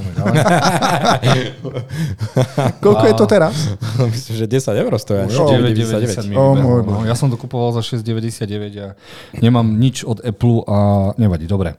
Koľko 2.80 3.04
je 3.04 3.16
to 3.20 3.26
teraz? 3.28 3.76
Myslím, 4.16 4.36
že 4.40 4.46
10 4.48 4.80
eur 4.80 4.94
stojí. 4.96 5.28
9,99. 5.28 6.32
Oh, 6.40 6.56
no, 6.56 7.04
ja 7.04 7.20
som 7.20 7.28
to 7.28 7.36
kupoval 7.36 7.76
za 7.76 7.84
6,99 7.84 8.80
a 8.80 8.96
nemám 9.44 9.68
nič 9.76 10.08
od 10.08 10.24
Apple 10.24 10.64
a 10.72 10.78
nevadí. 11.20 11.52
Dobre. 11.52 11.76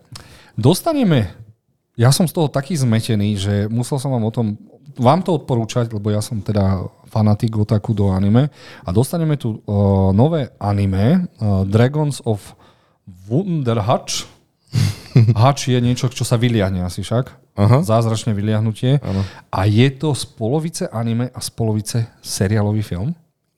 Dostaneme, 0.53 1.33
ja 1.97 2.13
som 2.13 2.29
z 2.29 2.37
toho 2.37 2.53
taký 2.53 2.77
zmetený, 2.77 3.41
že 3.41 3.55
musel 3.73 3.97
som 3.97 4.13
vám 4.13 4.29
o 4.29 4.33
tom, 4.33 4.61
vám 5.01 5.25
to 5.25 5.33
odporúčať, 5.41 5.89
lebo 5.97 6.13
ja 6.13 6.21
som 6.21 6.45
teda 6.45 6.85
fanatik 7.09 7.57
otaku 7.57 7.97
do 7.97 8.13
anime 8.13 8.53
a 8.85 8.89
dostaneme 8.93 9.41
tu 9.41 9.65
uh, 9.65 10.13
nové 10.13 10.53
anime 10.61 11.25
uh, 11.41 11.65
Dragons 11.65 12.21
of 12.29 12.53
Wunderhatch 13.29 14.36
Hač 15.37 15.73
je 15.73 15.79
niečo, 15.81 16.13
čo 16.13 16.23
sa 16.23 16.37
vyliahne 16.37 16.85
asi 16.85 17.01
však. 17.01 17.57
Aha. 17.57 17.81
Zázračné 17.81 18.37
vyliahnutie. 18.37 19.01
Ano. 19.01 19.25
A 19.49 19.65
je 19.65 19.89
to 19.97 20.13
z 20.13 20.25
polovice 20.37 20.85
anime 20.93 21.33
a 21.33 21.41
z 21.41 21.49
polovice 21.57 21.99
seriálový 22.21 22.85
film? 22.85 23.17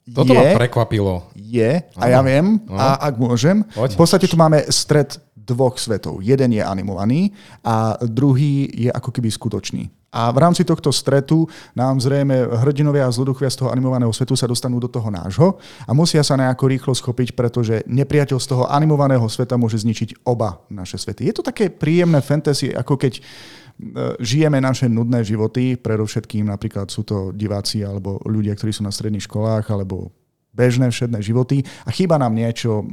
Toto 0.08 0.32
je, 0.32 0.40
ma 0.40 0.56
prekvapilo. 0.56 1.28
Je, 1.36 1.84
a 1.84 2.04
ja 2.08 2.24
viem, 2.24 2.64
a 2.72 2.96
ak 3.12 3.20
môžem. 3.20 3.60
Poď. 3.76 3.92
V 3.92 3.98
podstate 4.00 4.24
tu 4.24 4.40
máme 4.40 4.64
stred 4.72 5.20
dvoch 5.48 5.80
svetov. 5.80 6.20
Jeden 6.20 6.52
je 6.52 6.60
animovaný 6.60 7.32
a 7.64 7.96
druhý 8.04 8.68
je 8.68 8.92
ako 8.92 9.08
keby 9.08 9.32
skutočný. 9.32 9.88
A 10.08 10.32
v 10.32 10.40
rámci 10.40 10.64
tohto 10.64 10.88
stretu 10.88 11.44
nám 11.76 12.00
zrejme 12.00 12.48
hrdinovia 12.64 13.04
a 13.04 13.12
zloduchovia 13.12 13.52
z 13.52 13.60
toho 13.60 13.68
animovaného 13.68 14.08
svetu 14.08 14.32
sa 14.40 14.48
dostanú 14.48 14.80
do 14.80 14.88
toho 14.88 15.12
nášho 15.12 15.60
a 15.84 15.92
musia 15.92 16.24
sa 16.24 16.32
nejako 16.40 16.64
rýchlo 16.64 16.92
schopiť, 16.96 17.36
pretože 17.36 17.84
nepriateľ 17.84 18.38
z 18.40 18.48
toho 18.48 18.64
animovaného 18.72 19.28
sveta 19.28 19.60
môže 19.60 19.84
zničiť 19.84 20.24
oba 20.24 20.64
naše 20.72 20.96
svety. 20.96 21.28
Je 21.28 21.34
to 21.36 21.44
také 21.44 21.68
príjemné 21.68 22.24
fantasy, 22.24 22.72
ako 22.72 22.96
keď 22.96 23.20
e, 23.20 23.22
žijeme 24.24 24.56
naše 24.64 24.88
nudné 24.88 25.20
životy, 25.28 25.76
predovšetkým 25.76 26.48
napríklad 26.48 26.88
sú 26.88 27.04
to 27.04 27.36
diváci 27.36 27.84
alebo 27.84 28.16
ľudia, 28.24 28.56
ktorí 28.56 28.72
sú 28.72 28.88
na 28.88 28.92
stredných 28.92 29.28
školách 29.28 29.68
alebo 29.68 30.08
bežné 30.56 30.88
všedné 30.88 31.20
životy 31.20 31.60
a 31.84 31.92
chýba 31.92 32.16
nám 32.16 32.32
niečo, 32.32 32.88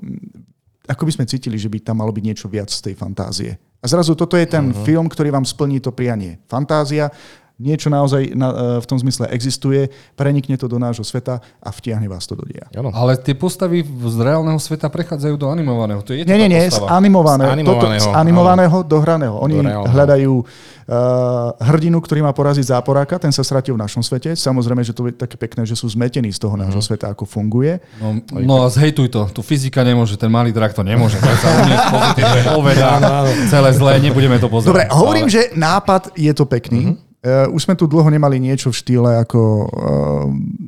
ako 0.86 1.04
by 1.10 1.12
sme 1.18 1.26
cítili, 1.30 1.58
že 1.58 1.70
by 1.70 1.82
tam 1.82 2.02
malo 2.02 2.14
byť 2.14 2.24
niečo 2.24 2.48
viac 2.50 2.70
z 2.70 2.92
tej 2.92 2.96
fantázie. 2.98 3.52
A 3.82 3.86
zrazu 3.86 4.18
toto 4.18 4.34
je 4.34 4.50
ten 4.50 4.74
uh-huh. 4.74 4.86
film, 4.86 5.06
ktorý 5.06 5.30
vám 5.30 5.46
splní 5.46 5.78
to 5.78 5.94
prianie. 5.94 6.42
Fantázia, 6.50 7.10
niečo 7.56 7.88
naozaj 7.88 8.36
na, 8.36 8.78
e, 8.78 8.84
v 8.84 8.86
tom 8.88 9.00
zmysle 9.00 9.32
existuje, 9.32 9.88
prenikne 10.20 10.60
to 10.60 10.68
do 10.68 10.76
nášho 10.76 11.08
sveta 11.08 11.40
a 11.64 11.70
vtiahne 11.72 12.12
vás 12.12 12.28
to 12.28 12.36
do 12.36 12.44
dia. 12.44 12.68
Ale 12.92 13.16
tie 13.16 13.32
postavy 13.32 13.80
z 13.88 14.18
reálneho 14.20 14.60
sveta 14.60 14.92
prechádzajú 14.92 15.36
do 15.40 15.48
animovaného. 15.48 16.04
To 16.04 16.12
je 16.12 16.28
nie, 16.28 16.36
nie, 16.36 16.52
nie, 16.52 16.68
z 16.68 16.84
animovaného. 16.84 17.48
Z 17.48 17.56
animovaného, 17.56 18.00
toto, 18.04 18.04
z 18.04 18.08
animovaného 18.12 18.78
do 18.84 18.98
hraného. 19.00 19.36
Oni 19.40 19.56
do 19.64 19.88
hľadajú 19.88 20.34
uh, 20.36 21.56
hrdinu, 21.64 21.98
ktorý 22.04 22.28
má 22.28 22.36
poraziť 22.36 22.76
záporáka, 22.76 23.16
ten 23.16 23.32
sa 23.32 23.40
stratil 23.40 23.80
v 23.80 23.88
našom 23.88 24.04
svete. 24.04 24.36
Samozrejme, 24.36 24.84
že 24.84 24.92
to 24.92 25.08
je 25.08 25.16
také 25.16 25.40
pekné, 25.40 25.64
že 25.64 25.80
sú 25.80 25.88
zmetení 25.88 26.36
z 26.36 26.40
toho 26.44 26.60
uh-huh. 26.60 26.68
nášho 26.68 26.84
sveta, 26.84 27.16
ako 27.16 27.24
funguje. 27.24 27.80
No, 28.04 28.20
no 28.36 28.56
a 28.64 28.68
zhejtuj 28.68 29.08
to. 29.08 29.32
Tu 29.32 29.42
fyzika 29.42 29.80
nemôže, 29.88 30.20
ten 30.20 30.28
malý 30.28 30.52
drak 30.52 30.76
to 30.76 30.84
nemôže. 30.84 31.16
Tak 31.24 31.36
sa 31.40 31.50
celé 33.52 33.70
zlé, 33.72 34.04
nebudeme 34.04 34.36
to 34.44 34.52
pozerať. 34.52 34.72
Dobre, 34.76 34.86
hovorím, 34.92 35.28
ale... 35.32 35.34
že 35.34 35.42
nápad 35.56 36.12
je 36.20 36.32
to 36.36 36.44
pekný. 36.44 36.84
Uh-huh. 36.92 37.05
Uh, 37.26 37.50
už 37.50 37.66
sme 37.66 37.74
tu 37.74 37.90
dlho 37.90 38.06
nemali 38.06 38.38
niečo 38.38 38.70
v 38.70 38.78
štýle 38.78 39.18
ako 39.26 39.42
uh, 39.66 40.26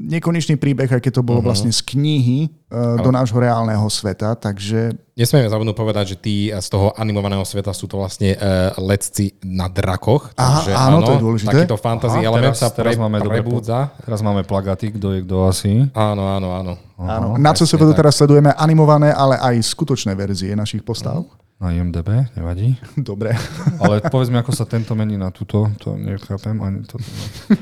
nekonečný 0.10 0.58
príbeh, 0.58 0.90
keď 0.90 1.22
to 1.22 1.22
bolo 1.22 1.46
uh-huh. 1.46 1.54
vlastne 1.54 1.70
z 1.70 1.86
knihy 1.86 2.50
uh, 2.72 3.00
do 3.00 3.10
nášho 3.12 3.40
reálneho 3.40 3.86
sveta, 3.88 4.36
takže... 4.36 4.96
Nesmieme 5.18 5.50
zabudnúť 5.50 5.78
povedať, 5.78 6.06
že 6.14 6.18
tí 6.22 6.36
z 6.54 6.68
toho 6.70 6.94
animovaného 6.94 7.42
sveta 7.42 7.74
sú 7.74 7.90
to 7.90 7.98
vlastne 7.98 8.38
uh, 8.38 8.76
letci 8.78 9.34
na 9.42 9.66
drakoch. 9.72 10.30
Aha, 10.38 10.62
takže, 10.62 10.72
áno, 10.76 10.98
áno, 11.02 11.08
to 11.08 11.12
je 11.12 11.24
dôležité. 11.24 11.56
Takýto 11.64 11.78
fantasy 11.80 12.20
element 12.22 12.56
sa 12.56 12.70
teraz 12.70 12.94
máme 13.00 13.18
prebúdza. 13.24 13.92
Teraz 14.06 14.20
máme 14.22 14.46
plagaty, 14.46 14.94
kto 14.94 15.18
je 15.18 15.20
kto 15.26 15.36
asi. 15.50 15.74
Áno, 15.96 16.24
áno, 16.28 16.48
áno. 16.54 16.74
áno. 17.02 17.28
Na 17.42 17.56
co 17.56 17.66
sa 17.66 17.76
teraz 17.96 18.20
sledujeme 18.20 18.54
animované, 18.54 19.10
ale 19.10 19.40
aj 19.42 19.58
skutočné 19.74 20.14
verzie 20.14 20.54
našich 20.54 20.86
postav. 20.86 21.26
Uh-huh. 21.26 21.46
Na 21.58 21.74
IMDB, 21.74 22.30
nevadí. 22.38 22.78
Dobre. 23.10 23.34
Ale 23.82 23.98
povedz 24.14 24.30
mi, 24.30 24.38
ako 24.38 24.54
sa 24.54 24.70
tento 24.70 24.94
mení 24.94 25.18
na 25.18 25.34
túto, 25.34 25.66
to 25.82 25.98
nechápem. 25.98 26.54
Ani 26.62 26.86
to, 26.86 27.02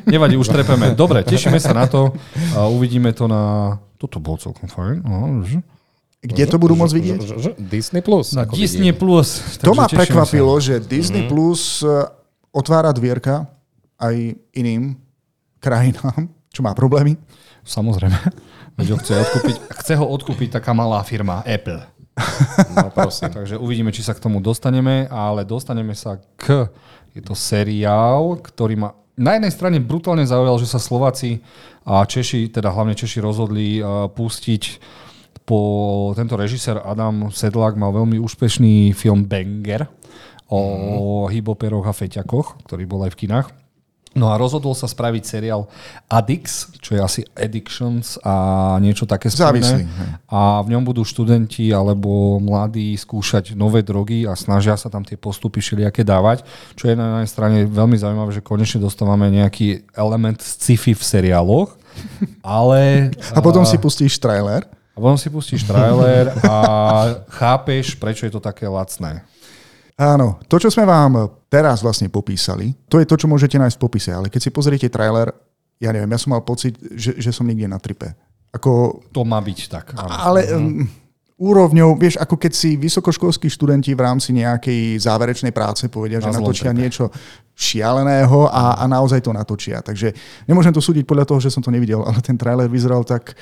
nevadí, 0.04 0.36
už 0.36 0.52
trepeme. 0.52 0.92
Dobre, 0.92 1.24
tešíme 1.24 1.56
sa 1.64 1.72
na 1.72 1.88
to 1.88 2.12
a 2.60 2.68
uvidíme 2.68 3.16
to 3.16 3.32
na... 3.32 3.76
Toto 4.06 4.22
bolo 4.22 4.38
celkom 4.38 4.70
fajn. 4.70 5.02
Kde 6.26 6.44
to 6.46 6.58
budú 6.62 6.78
môcť 6.78 6.94
vidieť? 6.94 7.20
Disney 7.58 8.02
Plus. 8.06 8.38
Na 8.38 8.46
Disney 8.46 8.94
Plus. 8.94 9.62
To 9.62 9.74
ma 9.74 9.90
prekvapilo, 9.90 10.58
sa. 10.58 10.74
že 10.74 10.76
Disney 10.82 11.26
mm-hmm. 11.26 11.34
Plus 11.34 11.82
e, 11.82 11.90
otvára 12.54 12.90
dvierka 12.94 13.50
aj 13.98 14.38
iným 14.54 14.98
krajinám, 15.62 16.30
čo 16.56 16.62
má 16.62 16.78
problémy. 16.78 17.18
Samozrejme. 17.66 18.18
Veď 18.78 18.88
ho 18.94 18.98
chce, 19.02 19.14
odkúpiť, 19.18 19.56
chce 19.82 19.94
ho 19.98 20.06
odkúpiť 20.06 20.50
taká 20.62 20.76
malá 20.78 21.02
firma 21.02 21.42
Apple. 21.42 21.82
No 22.76 22.94
prosím. 22.94 23.34
Takže 23.34 23.58
uvidíme, 23.58 23.90
či 23.90 24.06
sa 24.06 24.14
k 24.14 24.22
tomu 24.22 24.38
dostaneme, 24.44 25.10
ale 25.10 25.42
dostaneme 25.48 25.98
sa 25.98 26.22
k... 26.38 26.70
Je 27.16 27.24
to 27.24 27.32
seriál, 27.32 28.36
ktorý 28.44 28.76
ma 28.76 28.92
na 29.16 29.40
jednej 29.40 29.52
strane 29.52 29.78
brutálne 29.80 30.28
zaujal, 30.28 30.60
že 30.60 30.68
sa 30.68 30.80
Slováci 30.80 31.40
a 31.88 32.04
Češi, 32.04 32.52
teda 32.52 32.72
hlavne 32.72 32.96
Češi 32.96 33.20
rozhodli 33.24 33.80
uh, 33.80 34.12
pustiť 34.12 34.64
po 35.46 35.60
tento 36.18 36.34
režisér 36.34 36.82
Adam 36.82 37.30
Sedlák 37.30 37.78
mal 37.78 37.94
veľmi 37.94 38.18
úspešný 38.18 38.98
film 38.98 39.30
Banger 39.30 39.86
o 40.50 40.60
mm. 41.30 41.38
hyboperoch 41.38 41.86
a 41.86 41.94
feťakoch, 41.94 42.66
ktorý 42.66 42.84
bol 42.90 43.06
aj 43.06 43.14
v 43.14 43.20
kinách. 43.26 43.65
No 44.16 44.32
a 44.32 44.40
rozhodol 44.40 44.72
sa 44.72 44.88
spraviť 44.88 45.24
seriál 45.28 45.68
Addicts, 46.08 46.72
čo 46.80 46.96
je 46.96 47.04
asi 47.04 47.22
Addictions 47.36 48.16
a 48.24 48.80
niečo 48.80 49.04
také 49.04 49.28
spojené. 49.28 49.92
A 50.32 50.64
v 50.64 50.72
ňom 50.72 50.88
budú 50.88 51.04
študenti 51.04 51.76
alebo 51.76 52.40
mladí 52.40 52.96
skúšať 52.96 53.60
nové 53.60 53.84
drogy 53.84 54.24
a 54.24 54.32
snažia 54.40 54.80
sa 54.80 54.88
tam 54.88 55.04
tie 55.04 55.20
postupy 55.20 55.60
všelijaké 55.60 56.08
dávať, 56.08 56.48
čo 56.80 56.88
je 56.88 56.96
na 56.96 57.20
jednej 57.20 57.30
strane 57.30 57.58
veľmi 57.68 58.00
zaujímavé, 58.00 58.32
že 58.32 58.40
konečne 58.40 58.80
dostávame 58.80 59.28
nejaký 59.36 59.84
element 60.00 60.40
sci-fi 60.40 60.96
v 60.96 61.04
seriáloch, 61.04 61.76
ale... 62.40 63.12
A 63.36 63.44
potom 63.44 63.68
si 63.68 63.76
pustíš 63.76 64.16
trailer. 64.16 64.64
A 64.96 64.98
potom 65.04 65.20
si 65.20 65.28
pustíš 65.28 65.68
trailer 65.68 66.32
a 66.48 66.56
chápeš, 67.28 68.00
prečo 68.00 68.24
je 68.24 68.32
to 68.32 68.40
také 68.40 68.64
lacné. 68.64 69.28
Áno, 69.96 70.44
to, 70.52 70.60
čo 70.60 70.68
sme 70.68 70.84
vám 70.84 71.40
teraz 71.48 71.80
vlastne 71.80 72.12
popísali, 72.12 72.76
to 72.92 73.00
je 73.00 73.08
to, 73.08 73.16
čo 73.16 73.32
môžete 73.32 73.56
nájsť 73.56 73.78
v 73.80 73.84
popise, 73.88 74.12
ale 74.12 74.28
keď 74.28 74.42
si 74.44 74.52
pozriete 74.52 74.92
trailer, 74.92 75.32
ja 75.80 75.96
neviem, 75.96 76.12
ja 76.12 76.20
som 76.20 76.36
mal 76.36 76.44
pocit, 76.44 76.76
že, 76.96 77.16
že 77.16 77.32
som 77.32 77.48
niekde 77.48 77.72
na 77.72 77.80
tripe. 77.80 78.12
Ako... 78.52 79.04
To 79.16 79.24
má 79.24 79.40
byť 79.40 79.60
tak. 79.72 79.96
Áno. 79.96 80.12
Ale 80.12 80.52
um, 80.52 80.84
úrovňou, 81.40 81.96
vieš, 82.00 82.16
ako 82.20 82.36
keď 82.40 82.52
si 82.56 82.80
vysokoškolskí 82.80 83.48
študenti 83.52 83.92
v 83.92 84.04
rámci 84.04 84.36
nejakej 84.36 85.00
záverečnej 85.00 85.52
práce 85.56 85.88
povedia, 85.88 86.20
na 86.20 86.28
že 86.28 86.44
natočia 86.44 86.72
tripe. 86.72 86.80
niečo 86.80 87.06
šialeného 87.56 88.52
a, 88.52 88.80
a 88.80 88.84
naozaj 88.88 89.24
to 89.24 89.32
natočia. 89.32 89.80
Takže 89.80 90.12
nemôžem 90.48 90.76
to 90.76 90.84
súdiť 90.84 91.04
podľa 91.08 91.28
toho, 91.28 91.40
že 91.40 91.52
som 91.52 91.64
to 91.64 91.72
nevidel, 91.72 92.04
ale 92.04 92.20
ten 92.20 92.36
trailer 92.36 92.68
vyzeral 92.68 93.04
tak 93.04 93.36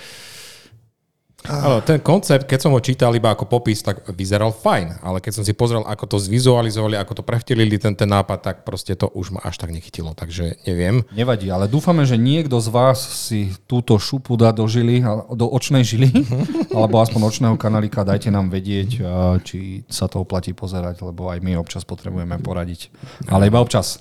Ale 1.44 1.84
ten 1.84 2.00
koncept, 2.00 2.48
keď 2.48 2.60
som 2.64 2.72
ho 2.72 2.80
čítal 2.80 3.12
iba 3.12 3.32
ako 3.36 3.48
popis, 3.52 3.84
tak 3.84 4.08
vyzeral 4.16 4.56
fajn, 4.56 5.04
ale 5.04 5.20
keď 5.20 5.42
som 5.42 5.44
si 5.44 5.52
pozrel, 5.52 5.84
ako 5.84 6.16
to 6.16 6.18
zvizualizovali, 6.20 6.96
ako 6.96 7.20
to 7.20 7.24
prevtelili 7.24 7.76
ten, 7.76 7.92
ten 8.00 8.08
nápad, 8.08 8.40
tak 8.40 8.56
proste 8.64 8.96
to 8.96 9.12
už 9.12 9.36
ma 9.36 9.44
až 9.44 9.60
tak 9.60 9.76
nechytilo, 9.76 10.16
takže 10.16 10.56
neviem. 10.64 11.04
Nevadí, 11.12 11.52
ale 11.52 11.68
dúfame, 11.68 12.08
že 12.08 12.16
niekto 12.16 12.64
z 12.64 12.70
vás 12.72 13.00
si 13.04 13.52
túto 13.68 14.00
šupu 14.00 14.40
dá 14.40 14.56
do 14.56 14.64
žily, 14.64 15.04
do 15.36 15.52
očnej 15.52 15.84
žily, 15.84 16.10
alebo 16.78 17.04
aspoň 17.04 17.22
očného 17.28 17.56
kanalika, 17.60 18.08
dajte 18.08 18.32
nám 18.32 18.48
vedieť, 18.48 19.04
či 19.44 19.84
sa 19.92 20.08
to 20.08 20.24
oplatí 20.24 20.56
pozerať, 20.56 21.04
lebo 21.04 21.28
aj 21.28 21.44
my 21.44 21.60
občas 21.60 21.84
potrebujeme 21.84 22.40
poradiť. 22.40 22.88
Ale 23.28 23.52
iba 23.52 23.60
občas. 23.60 24.00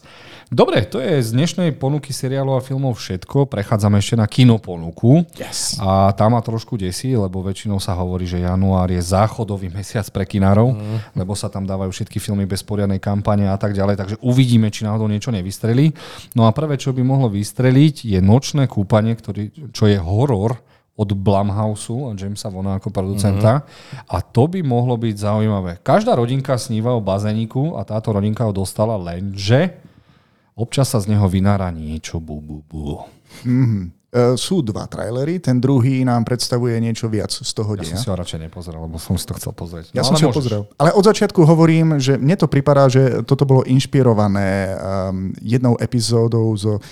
Dobre, 0.52 0.84
to 0.84 1.00
je 1.00 1.24
z 1.24 1.32
dnešnej 1.32 1.72
ponuky 1.80 2.12
seriálov 2.12 2.60
a 2.60 2.62
filmov 2.62 3.00
všetko. 3.00 3.48
Prechádzame 3.48 3.96
ešte 3.96 4.20
na 4.20 4.28
kinoponuku. 4.28 5.24
Yes. 5.40 5.80
A 5.80 6.12
tá 6.12 6.28
ma 6.28 6.44
trošku 6.44 6.76
desí, 6.76 7.16
lebo 7.16 7.40
väčšinou 7.40 7.80
sa 7.80 7.96
hovorí, 7.96 8.28
že 8.28 8.44
január 8.44 8.92
je 8.92 9.00
záchodový 9.00 9.72
mesiac 9.72 10.04
pre 10.12 10.28
kinárov, 10.28 10.76
mm. 10.76 11.16
lebo 11.16 11.32
sa 11.32 11.48
tam 11.48 11.64
dávajú 11.64 11.88
všetky 11.96 12.20
filmy 12.20 12.44
bez 12.44 12.60
poriadnej 12.60 13.00
kampane 13.00 13.48
a 13.48 13.56
tak 13.56 13.72
ďalej. 13.72 13.96
Takže 13.96 14.16
uvidíme, 14.20 14.68
či 14.68 14.84
náhodou 14.84 15.08
niečo 15.08 15.32
nevystrelí. 15.32 15.96
No 16.36 16.44
a 16.44 16.52
prvé, 16.52 16.76
čo 16.76 16.92
by 16.92 17.00
mohlo 17.00 17.32
vystreliť, 17.32 18.04
je 18.12 18.20
Nočné 18.20 18.68
kúpanie, 18.68 19.16
ktorý, 19.16 19.72
čo 19.72 19.88
je 19.88 19.96
horor 19.96 20.60
od 21.00 21.16
Blumhouse 21.16 21.88
a 21.88 22.12
Jamesa 22.12 22.52
Vona 22.52 22.76
ako 22.76 22.92
producenta. 22.92 23.64
Mm-hmm. 23.64 24.12
A 24.12 24.16
to 24.20 24.44
by 24.52 24.60
mohlo 24.60 25.00
byť 25.00 25.16
zaujímavé. 25.16 25.80
Každá 25.80 26.12
rodinka 26.12 26.60
sníva 26.60 26.92
o 26.92 27.00
bazéniku 27.00 27.80
a 27.80 27.88
táto 27.88 28.12
rodinka 28.12 28.44
ho 28.44 28.52
dostala 28.52 29.00
lenže 29.00 29.91
občas 30.56 30.92
sa 30.92 30.98
z 31.00 31.12
neho 31.12 31.26
vynára 31.28 31.72
niečo 31.72 32.20
bu, 32.20 32.40
bu, 32.40 32.62
bu. 32.66 33.02
Mm-hmm. 33.44 33.84
Uh, 34.12 34.36
sú 34.36 34.60
dva 34.60 34.84
trailery, 34.84 35.40
ten 35.40 35.56
druhý 35.56 36.04
nám 36.04 36.28
predstavuje 36.28 36.76
niečo 36.76 37.08
viac 37.08 37.32
z 37.32 37.48
toho 37.48 37.72
deja. 37.80 37.96
Ja 37.96 37.96
som 37.96 38.04
si 38.04 38.10
ho 38.12 38.16
radšej 38.20 38.40
nepozrel, 38.44 38.76
lebo 38.76 39.00
som 39.00 39.16
si 39.16 39.24
to 39.24 39.32
chcel 39.40 39.56
pozrieť. 39.56 39.96
Ja 39.96 40.04
no, 40.04 40.12
som 40.12 40.20
si 40.20 40.28
ho 40.28 40.32
pozrel. 40.36 40.68
Ale 40.76 40.92
od 40.92 41.00
začiatku 41.00 41.40
hovorím, 41.48 41.96
že 41.96 42.20
mne 42.20 42.36
to 42.36 42.44
pripadá, 42.44 42.92
že 42.92 43.24
toto 43.24 43.48
bolo 43.48 43.64
inšpirované 43.64 44.76
um, 44.76 45.32
jednou 45.40 45.80
epizódou 45.80 46.52
zo 46.60 46.76
uh, 46.76 46.82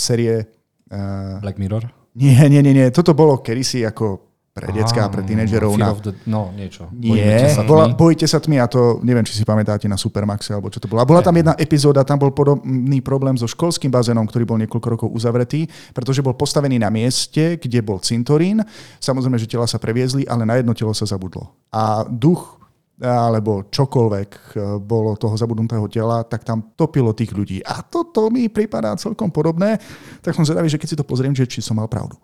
série... 0.00 0.48
Uh, 0.88 1.36
Black 1.44 1.60
Mirror? 1.60 1.84
Nie, 2.16 2.48
nie, 2.48 2.64
nie, 2.64 2.72
nie. 2.72 2.88
Toto 2.88 3.12
bolo 3.12 3.44
kedysi 3.44 3.84
ako 3.84 4.33
pre 4.54 4.70
decka 4.70 5.02
a 5.02 5.10
pre 5.10 5.26
tínedžerov. 5.26 5.74
Na... 5.74 5.90
The, 5.98 6.14
no, 6.30 6.54
niečo. 6.54 6.86
Nie, 6.94 7.50
sa 7.50 7.66
bola, 7.66 7.90
bojite 7.90 8.22
sa 8.30 8.38
tmy 8.38 8.62
a 8.62 8.70
to, 8.70 9.02
neviem, 9.02 9.26
či 9.26 9.34
si 9.34 9.42
pamätáte 9.42 9.90
na 9.90 9.98
Supermaxe 9.98 10.54
alebo 10.54 10.70
čo 10.70 10.78
to 10.78 10.86
bolo. 10.86 11.02
A 11.02 11.10
bola 11.10 11.26
tam 11.26 11.34
jedna 11.34 11.58
epizóda, 11.58 12.06
tam 12.06 12.22
bol 12.22 12.30
podobný 12.30 13.02
problém 13.02 13.34
so 13.34 13.50
školským 13.50 13.90
bazénom, 13.90 14.22
ktorý 14.30 14.46
bol 14.46 14.58
niekoľko 14.62 14.88
rokov 14.94 15.08
uzavretý, 15.10 15.66
pretože 15.90 16.22
bol 16.22 16.38
postavený 16.38 16.78
na 16.78 16.86
mieste, 16.86 17.58
kde 17.58 17.82
bol 17.82 17.98
cintorín. 17.98 18.62
Samozrejme, 19.02 19.42
že 19.42 19.50
tela 19.50 19.66
sa 19.66 19.82
previezli, 19.82 20.22
ale 20.30 20.46
na 20.46 20.54
jedno 20.62 20.70
telo 20.70 20.94
sa 20.94 21.02
zabudlo. 21.02 21.50
A 21.74 22.06
duch 22.06 22.62
alebo 23.02 23.66
čokoľvek 23.74 24.30
e, 24.30 24.78
bolo 24.78 25.18
toho 25.18 25.34
zabudnutého 25.34 25.90
tela, 25.90 26.22
tak 26.22 26.46
tam 26.46 26.78
topilo 26.78 27.10
tých 27.10 27.34
ľudí. 27.34 27.58
A 27.66 27.82
toto 27.82 28.30
mi 28.30 28.46
pripadá 28.46 28.94
celkom 28.94 29.34
podobné, 29.34 29.82
tak 30.22 30.30
som 30.30 30.46
zvedavý, 30.46 30.70
že 30.70 30.78
keď 30.78 30.88
si 30.94 30.98
to 31.02 31.02
pozriem, 31.02 31.34
že 31.34 31.42
či 31.42 31.58
som 31.58 31.74
mal 31.74 31.90
pravdu. 31.90 32.14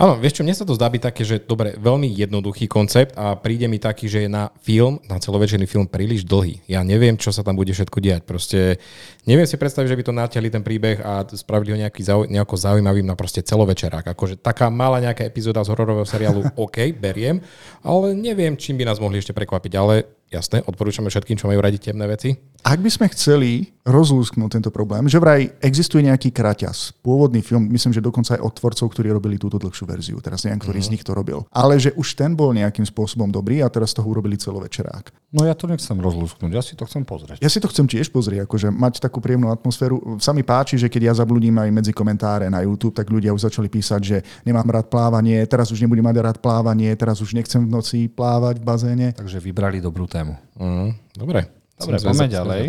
Áno, 0.00 0.16
vieš 0.16 0.40
čo, 0.40 0.44
mne 0.48 0.56
sa 0.56 0.64
to 0.64 0.72
zdá 0.72 0.88
byť 0.88 1.02
také, 1.12 1.22
že 1.28 1.44
dobre, 1.44 1.76
veľmi 1.76 2.08
jednoduchý 2.08 2.72
koncept 2.72 3.12
a 3.20 3.36
príde 3.36 3.68
mi 3.68 3.76
taký, 3.76 4.08
že 4.08 4.24
je 4.24 4.30
na 4.32 4.48
film, 4.64 4.96
na 5.04 5.20
celovečerný 5.20 5.68
film 5.68 5.84
príliš 5.84 6.24
dlhý. 6.24 6.64
Ja 6.64 6.80
neviem, 6.80 7.20
čo 7.20 7.28
sa 7.32 7.44
tam 7.44 7.52
bude 7.52 7.72
všetko 7.76 8.00
diať. 8.00 8.24
Proste 8.24 8.80
neviem 9.28 9.44
si 9.44 9.60
predstaviť, 9.60 9.88
že 9.92 9.98
by 10.00 10.04
to 10.08 10.16
natiahli 10.16 10.48
ten 10.48 10.64
príbeh 10.64 11.04
a 11.04 11.28
spravili 11.36 11.76
ho 11.76 11.78
nejaký 11.84 12.00
zau, 12.00 12.24
nejako 12.24 12.56
zaujímavým 12.56 13.04
na 13.04 13.12
proste 13.12 13.44
celovečerák. 13.44 14.16
Akože 14.16 14.40
taká 14.40 14.72
malá 14.72 15.04
nejaká 15.04 15.24
epizóda 15.28 15.60
z 15.60 15.68
hororového 15.68 16.08
seriálu, 16.08 16.48
OK, 16.64 16.96
beriem, 16.96 17.44
ale 17.84 18.16
neviem, 18.16 18.56
čím 18.56 18.80
by 18.80 18.88
nás 18.88 19.00
mohli 19.00 19.20
ešte 19.20 19.36
prekvapiť. 19.36 19.72
Ale 19.76 20.19
Jasné, 20.30 20.62
odporúčame 20.62 21.10
všetkým, 21.10 21.34
čo 21.34 21.50
majú 21.50 21.58
radi 21.58 21.82
temné 21.82 22.06
veci. 22.06 22.38
Ak 22.62 22.78
by 22.78 22.86
sme 22.86 23.10
chceli 23.10 23.74
rozlúsknuť 23.82 24.48
tento 24.52 24.70
problém, 24.70 25.08
že 25.10 25.18
vraj 25.18 25.48
existuje 25.58 26.06
nejaký 26.06 26.30
kraťas, 26.30 26.94
pôvodný 27.02 27.42
film, 27.42 27.66
myslím, 27.72 27.96
že 27.96 28.04
dokonca 28.04 28.36
aj 28.38 28.44
od 28.44 28.52
tvorcov, 28.54 28.86
ktorí 28.92 29.08
robili 29.10 29.40
túto 29.40 29.56
dlhšiu 29.56 29.88
verziu, 29.88 30.20
teraz 30.22 30.46
neviem, 30.46 30.62
ktorý 30.62 30.78
mm-hmm. 30.78 30.86
z 30.86 30.90
mhm. 30.92 30.94
nich 30.94 31.04
to 31.04 31.12
robil, 31.16 31.38
ale 31.50 31.80
že 31.80 31.90
už 31.96 32.14
ten 32.14 32.36
bol 32.36 32.52
nejakým 32.52 32.84
spôsobom 32.84 33.32
dobrý 33.32 33.64
a 33.64 33.72
teraz 33.72 33.96
toho 33.96 34.06
urobili 34.06 34.36
celovečerák. 34.36 35.10
No 35.32 35.48
ja 35.48 35.56
to 35.56 35.66
nechcem 35.70 35.96
rozlúsknuť, 35.96 36.50
ja 36.52 36.62
si 36.62 36.76
to 36.76 36.84
chcem 36.84 37.02
pozrieť. 37.02 37.40
Ja 37.40 37.48
si 37.48 37.58
to 37.58 37.70
chcem 37.72 37.88
tiež 37.88 38.12
pozrieť, 38.12 38.44
akože 38.44 38.68
mať 38.68 39.00
takú 39.00 39.24
príjemnú 39.24 39.48
atmosféru. 39.48 40.20
Sa 40.20 40.36
mi 40.36 40.44
páči, 40.44 40.76
že 40.76 40.92
keď 40.92 41.10
ja 41.10 41.14
zabludím 41.24 41.56
aj 41.58 41.70
medzi 41.72 41.92
komentáre 41.96 42.52
na 42.52 42.60
YouTube, 42.60 42.92
tak 42.92 43.08
ľudia 43.08 43.32
už 43.32 43.48
začali 43.48 43.72
písať, 43.72 44.00
že 44.04 44.16
nemám 44.44 44.68
rád 44.68 44.92
plávanie, 44.92 45.40
teraz 45.48 45.72
už 45.72 45.80
nebudem 45.80 46.04
mať 46.04 46.16
rád 46.20 46.38
plávanie, 46.44 46.92
teraz 46.92 47.24
už 47.24 47.32
nechcem 47.32 47.64
v 47.64 47.70
noci 47.72 47.98
plávať 48.12 48.60
v 48.60 48.64
bazéne. 48.68 49.08
Takže 49.16 49.40
vybrali 49.40 49.80
dobrú 49.80 50.04
tému 50.04 50.19
tému. 50.20 50.34
Mm, 50.54 50.88
dobre. 51.16 51.40
Dobre, 51.80 51.96
poďme 51.96 52.28
ďalej. 52.28 52.62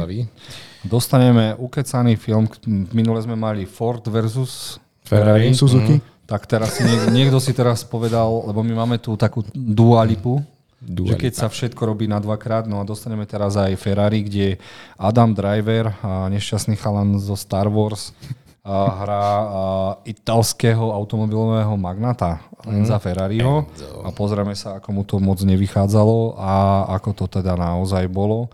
Dostaneme 0.82 1.54
ukecaný 1.60 2.16
film. 2.16 2.48
Minule 2.96 3.20
sme 3.20 3.36
mali 3.36 3.68
Ford 3.68 4.02
versus 4.08 4.80
Ferrari. 5.04 5.52
Suzuki. 5.52 6.00
Mm. 6.00 6.10
Tak 6.24 6.48
teraz 6.48 6.80
niek- 6.80 7.12
niekto 7.12 7.44
si 7.44 7.52
teraz 7.52 7.84
povedal, 7.84 8.48
lebo 8.48 8.64
my 8.64 8.74
máme 8.74 8.98
tu 8.98 9.20
takú 9.20 9.44
dualipu, 9.52 10.40
Dualipa. 10.80 11.12
že 11.12 11.16
keď 11.20 11.34
sa 11.36 11.48
všetko 11.52 11.82
robí 11.84 12.08
na 12.08 12.24
dvakrát, 12.24 12.72
no 12.72 12.80
a 12.80 12.88
dostaneme 12.88 13.28
teraz 13.28 13.60
aj 13.60 13.76
Ferrari, 13.76 14.24
kde 14.24 14.56
Adam 14.96 15.36
Driver, 15.36 15.92
a 16.00 16.32
nešťastný 16.32 16.80
chalan 16.80 17.20
zo 17.20 17.36
Star 17.36 17.68
Wars, 17.68 18.16
hrá 18.62 19.26
italského 20.06 20.94
automobilového 20.94 21.74
magnata 21.82 22.46
Enza 22.70 23.02
mm. 23.02 23.02
Ferrariho 23.02 23.66
a 24.06 24.14
pozrieme 24.14 24.54
sa, 24.54 24.78
ako 24.78 24.90
mu 24.94 25.02
to 25.02 25.18
moc 25.18 25.42
nevychádzalo 25.42 26.38
a 26.38 26.54
ako 26.94 27.10
to 27.18 27.26
teda 27.42 27.58
naozaj 27.58 28.06
bolo. 28.06 28.54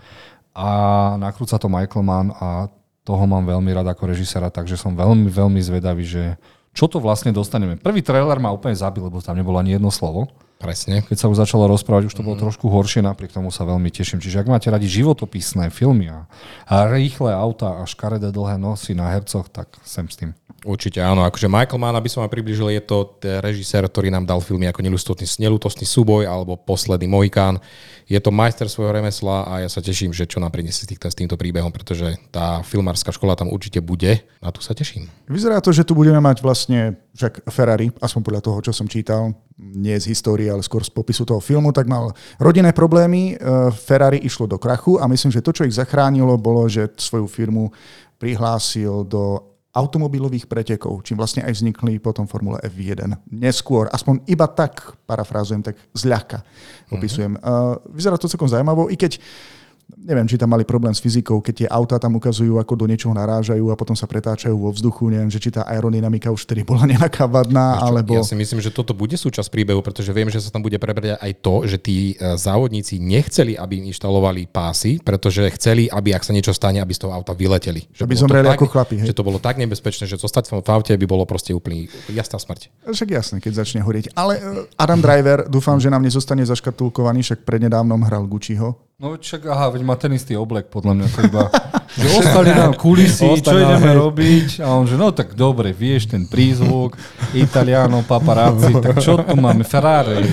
A 0.55 1.13
nakrúca 1.19 1.59
to 1.59 1.67
Michael 1.67 2.07
Mann 2.07 2.31
a 2.39 2.71
toho 3.03 3.23
mám 3.27 3.43
veľmi 3.43 3.71
rád 3.75 3.87
ako 3.91 4.15
režisera, 4.15 4.47
takže 4.47 4.79
som 4.79 4.95
veľmi, 4.95 5.27
veľmi 5.27 5.59
zvedavý, 5.59 6.07
že 6.07 6.39
čo 6.77 6.85
to 6.85 7.01
vlastne 7.01 7.33
dostaneme. 7.33 7.73
Prvý 7.81 8.05
trailer 8.05 8.37
ma 8.37 8.53
úplne 8.53 8.77
zabil, 8.77 9.01
lebo 9.01 9.17
tam 9.17 9.33
nebolo 9.33 9.57
ani 9.57 9.81
jedno 9.81 9.89
slovo. 9.89 10.29
Presne. 10.61 11.01
Keď 11.01 11.17
sa 11.17 11.29
už 11.29 11.41
začalo 11.41 11.65
rozprávať, 11.69 12.09
už 12.09 12.17
to 12.17 12.25
bolo 12.25 12.37
mm. 12.37 12.43
trošku 12.45 12.69
horšie, 12.69 13.01
napriek 13.01 13.33
tomu 13.33 13.49
sa 13.49 13.65
veľmi 13.65 13.89
teším. 13.89 14.21
Čiže 14.21 14.45
ak 14.45 14.49
máte 14.49 14.69
radi 14.69 14.85
životopisné 14.89 15.73
filmy 15.73 16.13
a, 16.13 16.29
a 16.69 16.85
rýchle 16.89 17.33
auta 17.33 17.81
a 17.81 17.85
škaredé 17.85 18.29
dlhé 18.29 18.61
nosy 18.61 18.93
na 18.93 19.09
hercoch, 19.09 19.49
tak 19.49 19.73
sem 19.85 20.05
s 20.05 20.17
tým. 20.17 20.37
Určite 20.65 20.97
áno. 21.05 21.21
Akože 21.21 21.45
Michael 21.45 21.77
Mann, 21.77 21.93
aby 21.93 22.09
som 22.09 22.25
vám 22.25 22.33
približil, 22.33 22.73
je 22.73 22.81
to 22.81 23.21
režisér, 23.21 23.85
ktorý 23.85 24.09
nám 24.09 24.25
dal 24.25 24.41
filmy 24.41 24.65
ako 24.65 24.81
Nelutostný, 24.81 25.45
Nelutostný 25.45 25.85
súboj 25.85 26.25
alebo 26.25 26.57
Posledný 26.57 27.05
Mohikán. 27.05 27.61
Je 28.09 28.17
to 28.17 28.33
majster 28.33 28.65
svojho 28.65 28.89
remesla 28.89 29.45
a 29.45 29.61
ja 29.61 29.69
sa 29.69 29.85
teším, 29.85 30.09
že 30.09 30.25
čo 30.25 30.41
nám 30.41 30.49
priniesie 30.49 30.89
s 30.89 31.13
týmto 31.13 31.37
príbehom, 31.37 31.69
pretože 31.69 32.17
tá 32.33 32.65
filmárska 32.65 33.13
škola 33.13 33.37
tam 33.37 33.53
určite 33.53 33.85
bude 33.85 34.25
a 34.41 34.47
tu 34.49 34.65
sa 34.65 34.73
teším. 34.73 35.05
Vyzerá 35.29 35.61
to, 35.61 35.69
že 35.69 35.85
tu 35.85 35.93
budeme 35.93 36.17
mať 36.17 36.41
vlastne 36.41 36.97
však 37.13 37.45
Ferrari, 37.53 37.93
aspoň 38.01 38.21
podľa 38.25 38.41
toho, 38.41 38.57
čo 38.65 38.71
som 38.73 38.89
čítal, 38.89 39.37
nie 39.57 39.93
z 39.97 40.09
histórie, 40.09 40.49
ale 40.49 40.65
skôr 40.65 40.81
z 40.81 40.89
popisu 40.89 41.25
toho 41.25 41.41
filmu, 41.41 41.69
tak 41.69 41.85
mal 41.85 42.13
rodinné 42.41 42.73
problémy, 42.73 43.33
e, 43.33 43.69
Ferrari 43.73 44.21
išlo 44.21 44.45
do 44.45 44.61
krachu 44.61 45.01
a 45.01 45.09
myslím, 45.09 45.33
že 45.33 45.41
to, 45.41 45.53
čo 45.53 45.65
ich 45.65 45.73
zachránilo, 45.73 46.37
bolo, 46.37 46.65
že 46.69 46.93
svoju 46.97 47.25
firmu 47.25 47.73
prihlásil 48.21 49.05
do 49.05 49.56
automobilových 49.77 50.49
pretekov, 50.49 51.05
čím 51.05 51.21
vlastne 51.21 51.45
aj 51.45 51.53
vznikli 51.53 52.01
potom 52.01 52.25
Formule 52.25 52.57
F1. 52.65 53.13
Neskôr, 53.29 53.85
aspoň 53.93 54.25
iba 54.25 54.49
tak, 54.49 54.97
parafrázujem, 55.05 55.61
tak 55.61 55.77
zľahka 55.93 56.41
opisujem. 56.89 57.37
Uh-huh. 57.37 57.77
vyzerá 57.93 58.17
to 58.17 58.25
celkom 58.25 58.49
zaujímavo, 58.49 58.89
i 58.89 58.97
keď 58.97 59.21
uh, 59.21 59.56
neviem, 59.95 60.27
či 60.27 60.35
tam 60.35 60.51
mali 60.51 60.67
problém 60.67 60.91
s 60.91 60.99
fyzikou, 60.99 61.39
keď 61.39 61.53
tie 61.55 61.67
autá 61.71 61.95
tam 61.95 62.19
ukazujú, 62.19 62.59
ako 62.59 62.73
do 62.75 62.85
niečoho 62.91 63.15
narážajú 63.15 63.71
a 63.71 63.79
potom 63.79 63.95
sa 63.95 64.03
pretáčajú 64.03 64.55
vo 64.55 64.69
vzduchu. 64.75 65.07
Neviem, 65.07 65.31
že 65.31 65.39
či 65.39 65.49
tá 65.55 65.63
aerodynamika 65.63 66.27
už 66.27 66.43
tedy 66.43 66.67
bola 66.67 66.83
nejaká 66.97 67.23
vadná, 67.23 67.79
alebo... 67.79 68.19
Ja 68.19 68.27
si 68.27 68.35
myslím, 68.35 68.59
že 68.59 68.71
toto 68.71 68.91
bude 68.91 69.15
súčasť 69.15 69.47
príbehu, 69.47 69.79
pretože 69.79 70.11
viem, 70.11 70.27
že 70.27 70.43
sa 70.43 70.51
tam 70.51 70.59
bude 70.59 70.75
prebrať 70.75 71.15
aj 71.15 71.31
to, 71.39 71.63
že 71.63 71.77
tí 71.79 72.19
e, 72.19 72.35
závodníci 72.35 72.99
nechceli, 72.99 73.55
aby 73.55 73.79
im 73.79 73.87
inštalovali 73.91 74.51
pásy, 74.51 74.99
pretože 74.99 75.47
chceli, 75.55 75.87
aby 75.87 76.11
ak 76.11 76.27
sa 76.27 76.35
niečo 76.35 76.51
stane, 76.51 76.83
aby 76.83 76.91
z 76.91 77.07
toho 77.07 77.15
auta 77.15 77.31
vyleteli. 77.31 77.87
Že 77.95 78.03
aby 78.03 78.15
zomreli 78.15 78.47
ako 78.51 78.67
chlapi. 78.67 78.95
Hej? 78.99 79.15
Že 79.15 79.15
to 79.15 79.23
bolo 79.23 79.39
tak 79.39 79.55
nebezpečné, 79.55 80.03
že 80.03 80.19
zostať 80.19 80.51
v 80.51 80.69
aute 80.71 80.91
by 80.91 81.05
bolo 81.07 81.23
proste 81.23 81.55
úplný 81.55 81.87
jasná 82.11 82.41
smrť. 82.41 82.67
Však 82.83 83.09
jasné, 83.11 83.37
keď 83.39 83.63
začne 83.63 83.79
horieť. 83.87 84.11
Ale 84.19 84.35
e, 84.35 84.41
Adam 84.75 84.99
Driver, 84.99 85.47
dúfam, 85.47 85.79
že 85.79 85.87
nám 85.87 86.03
nezostane 86.03 86.43
zaškatulkovaný, 86.43 87.23
však 87.23 87.47
prednedávnom 87.47 88.03
hral 88.03 88.27
Gucciho 88.27 88.86
No 88.97 89.13
však 89.13 89.45
aha, 89.45 89.69
veď 89.77 89.85
má 89.85 89.93
ten 89.93 90.09
istý 90.17 90.33
oblek, 90.33 90.73
podľa 90.73 90.97
mňa 90.97 91.07
to 91.13 91.19
iba, 91.29 91.53
že 92.01 92.07
ostali 92.17 92.49
nám 92.49 92.73
kulisy, 92.73 93.29
čo 93.45 93.53
ideme 93.53 93.93
robiť? 93.93 94.65
A 94.65 94.73
on 94.73 94.89
že, 94.89 94.97
no 94.97 95.13
tak 95.13 95.37
dobre, 95.37 95.69
vieš 95.69 96.09
ten 96.09 96.25
prízvuk, 96.25 96.97
Italiano, 97.37 98.01
paparazzi, 98.01 98.73
tak 98.81 98.97
čo 98.97 99.21
tu 99.21 99.37
máme? 99.37 99.61
Ferrari. 99.61 100.25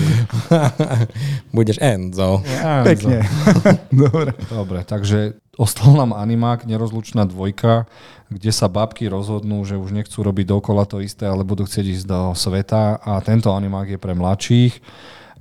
Budeš 1.53 1.77
Enzo. 1.77 2.41
Enzo. 2.41 2.89
Pekne. 2.89 3.29
dobre. 3.93 4.33
Dobre, 4.49 4.81
takže 4.81 5.37
ostal 5.61 5.93
nám 5.93 6.17
animák, 6.17 6.65
nerozlučná 6.65 7.29
dvojka, 7.29 7.85
kde 8.33 8.49
sa 8.49 8.65
babky 8.65 9.05
rozhodnú, 9.05 9.61
že 9.61 9.77
už 9.77 9.93
nechcú 9.93 10.25
robiť 10.25 10.57
dokola 10.57 10.89
to 10.89 11.05
isté, 11.05 11.29
ale 11.29 11.45
budú 11.45 11.69
chcieť 11.69 11.85
ísť 12.01 12.05
do 12.09 12.33
sveta 12.33 12.97
a 12.97 13.21
tento 13.21 13.53
animák 13.53 13.93
je 13.93 13.99
pre 14.01 14.17
mladších 14.17 14.73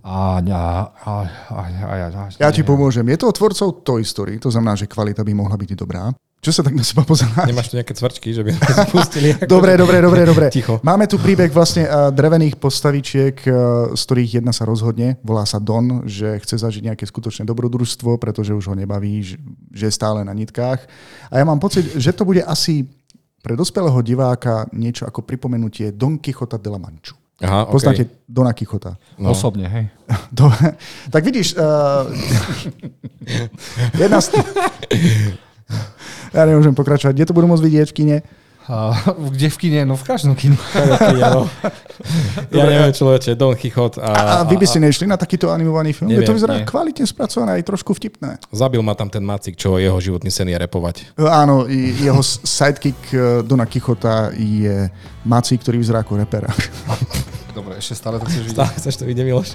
A, 0.05 0.37
a, 0.37 0.45
a, 0.45 0.61
a, 1.01 1.12
a, 1.49 1.62
a, 1.64 2.09
a, 2.12 2.25
ja 2.37 2.53
ti 2.53 2.61
pomôžem. 2.61 3.09
Je 3.09 3.17
to 3.17 3.33
od 3.33 3.37
tvorcov 3.40 3.81
Toy 3.81 4.05
Story, 4.05 4.37
to 4.37 4.53
znamená, 4.53 4.77
že 4.77 4.85
kvalita 4.85 5.25
by 5.25 5.33
mohla 5.33 5.57
byť 5.57 5.71
dobrá. 5.73 6.12
Čo 6.45 6.61
sa 6.61 6.61
tak 6.61 6.77
na 6.77 6.85
seba 6.85 7.09
pozeráš? 7.09 7.49
Nemáš 7.49 7.73
tu 7.73 7.81
nejaké 7.81 7.97
cvrčky, 7.97 8.37
že 8.37 8.45
by 8.45 8.53
sme 8.53 8.69
spustili? 8.93 9.29
dobre, 9.49 9.81
dobre, 9.81 10.05
dobre, 10.05 10.29
dobre. 10.29 10.47
Ticho. 10.53 10.77
Máme 10.85 11.09
tu 11.09 11.17
príbeh 11.17 11.49
vlastne 11.49 11.88
uh, 11.88 12.12
drevených 12.12 12.61
postavičiek, 12.61 13.49
uh, 13.49 13.97
z 13.97 14.03
ktorých 14.05 14.45
jedna 14.45 14.53
sa 14.53 14.69
rozhodne, 14.69 15.17
volá 15.25 15.49
sa 15.49 15.57
Don, 15.57 16.05
že 16.05 16.37
chce 16.45 16.61
zažiť 16.61 16.85
nejaké 16.85 17.09
skutočné 17.09 17.49
dobrodružstvo, 17.49 18.21
pretože 18.21 18.53
už 18.53 18.69
ho 18.69 18.77
nebaví, 18.77 19.25
že, 19.25 19.40
že 19.73 19.88
je 19.88 19.97
stále 19.97 20.21
na 20.21 20.37
nitkách. 20.37 20.85
A 21.33 21.40
ja 21.40 21.49
mám 21.49 21.57
pocit, 21.57 21.97
že 21.97 22.12
to 22.12 22.29
bude 22.29 22.45
asi 22.45 22.85
pre 23.40 23.57
dospelého 23.57 24.05
diváka 24.05 24.69
niečo 24.77 25.09
ako 25.09 25.25
pripomenutie 25.25 25.97
Don 25.97 26.21
Quixota 26.21 26.61
de 26.61 26.69
la 26.69 26.77
Manchu. 26.77 27.24
Aha, 27.42 27.66
okay. 27.66 27.73
Poznáte 27.73 28.03
Dona 28.31 28.55
Kichota? 28.55 28.94
No. 29.18 29.35
Osobne, 29.35 29.66
hej. 29.66 29.85
Do, 30.37 30.47
tak 31.11 31.27
vidíš, 31.27 31.59
uh, 31.59 32.07
jedna 34.03 34.23
z... 34.23 34.38
ja 36.31 36.42
nemôžem 36.47 36.75
pokračovať. 36.75 37.14
Kde 37.14 37.27
to 37.27 37.35
budú 37.35 37.51
môcť 37.51 37.64
vidieť 37.66 37.88
v 37.90 37.97
kine? 37.97 38.16
A, 38.64 38.97
kde 39.29 39.53
v 39.53 39.57
kine? 39.61 39.81
No 39.85 39.92
v 39.92 40.05
každom 40.09 40.33
kine. 40.33 40.57
no. 41.37 41.44
ja 42.49 42.64
neviem, 42.64 42.97
človeče, 42.97 43.37
Don 43.37 43.53
Chichot. 43.53 44.01
A, 44.01 44.09
a, 44.09 44.23
a 44.40 44.42
vy 44.49 44.57
by 44.57 44.64
ste 44.64 44.81
nešli 44.81 45.05
na 45.05 45.20
takýto 45.20 45.53
animovaný 45.53 45.92
film? 45.92 46.09
Neviem, 46.09 46.25
to 46.25 46.33
vyzerá 46.33 46.57
nie. 46.57 46.64
kvalitne 46.64 47.05
spracované, 47.05 47.61
aj 47.61 47.64
trošku 47.68 47.92
vtipné. 47.92 48.40
Zabil 48.49 48.81
ma 48.81 48.97
tam 48.97 49.12
ten 49.12 49.20
Macik, 49.20 49.61
čo 49.61 49.77
jeho 49.77 50.01
životný 50.01 50.33
sen 50.33 50.49
je 50.49 50.57
repovať. 50.57 51.12
Áno, 51.20 51.68
jeho 51.68 52.25
sidekick 52.25 52.97
eh, 53.12 53.44
Dona 53.44 53.68
Kichota 53.68 54.33
je 54.33 54.88
Macik, 55.29 55.61
ktorý 55.61 55.85
vyzerá 55.85 56.01
ako 56.01 56.25
repera. 56.25 56.49
Ešte 57.79 57.95
stále 57.99 58.17
to 58.23 58.27
chceš 58.27 58.43
vidieť? 58.49 58.57
Stále 58.57 58.73
chceš 58.79 58.95
to 59.01 59.05
vidieť, 59.05 59.25
Miloš? 59.27 59.51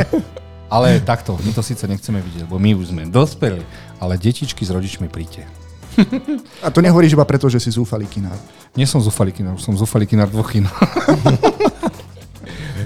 ale 0.74 1.02
takto, 1.02 1.34
my 1.42 1.50
to 1.50 1.62
síce 1.64 1.82
nechceme 1.88 2.22
vidieť, 2.22 2.46
lebo 2.46 2.60
my 2.60 2.70
už 2.78 2.94
sme 2.94 3.08
dospeli, 3.08 3.64
ale 3.98 4.20
detičky 4.20 4.62
s 4.62 4.70
rodičmi 4.70 5.10
príďte. 5.10 5.48
A 6.62 6.70
to 6.70 6.80
nehovoríš 6.80 7.18
iba 7.18 7.26
preto, 7.26 7.50
že 7.50 7.58
si 7.58 7.74
zúfalý 7.74 8.06
kinár. 8.06 8.38
Nie 8.78 8.86
som 8.86 9.02
zúfalý 9.02 9.34
kinár, 9.34 9.58
som 9.58 9.74
zúfalý 9.74 10.06
kinár 10.06 10.30
dvoch 10.30 10.48
kin. 10.48 10.64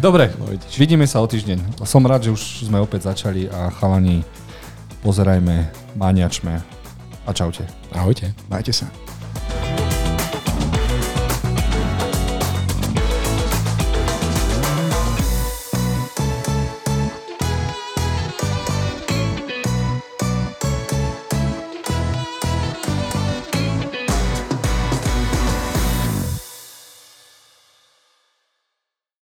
Dobre, 0.05 0.33
no, 0.37 0.53
vidíme 0.77 1.09
sa 1.09 1.21
o 1.21 1.27
týždeň. 1.29 1.85
Som 1.85 2.05
rád, 2.05 2.29
že 2.29 2.35
už 2.35 2.69
sme 2.69 2.81
opäť 2.81 3.13
začali 3.13 3.49
a 3.49 3.73
chalani, 3.73 4.25
pozerajme, 5.05 5.69
máňačme 5.97 6.55
a 7.25 7.31
čaute. 7.33 7.65
Ahojte. 7.93 8.33
Majte 8.49 8.73
sa. 8.73 8.89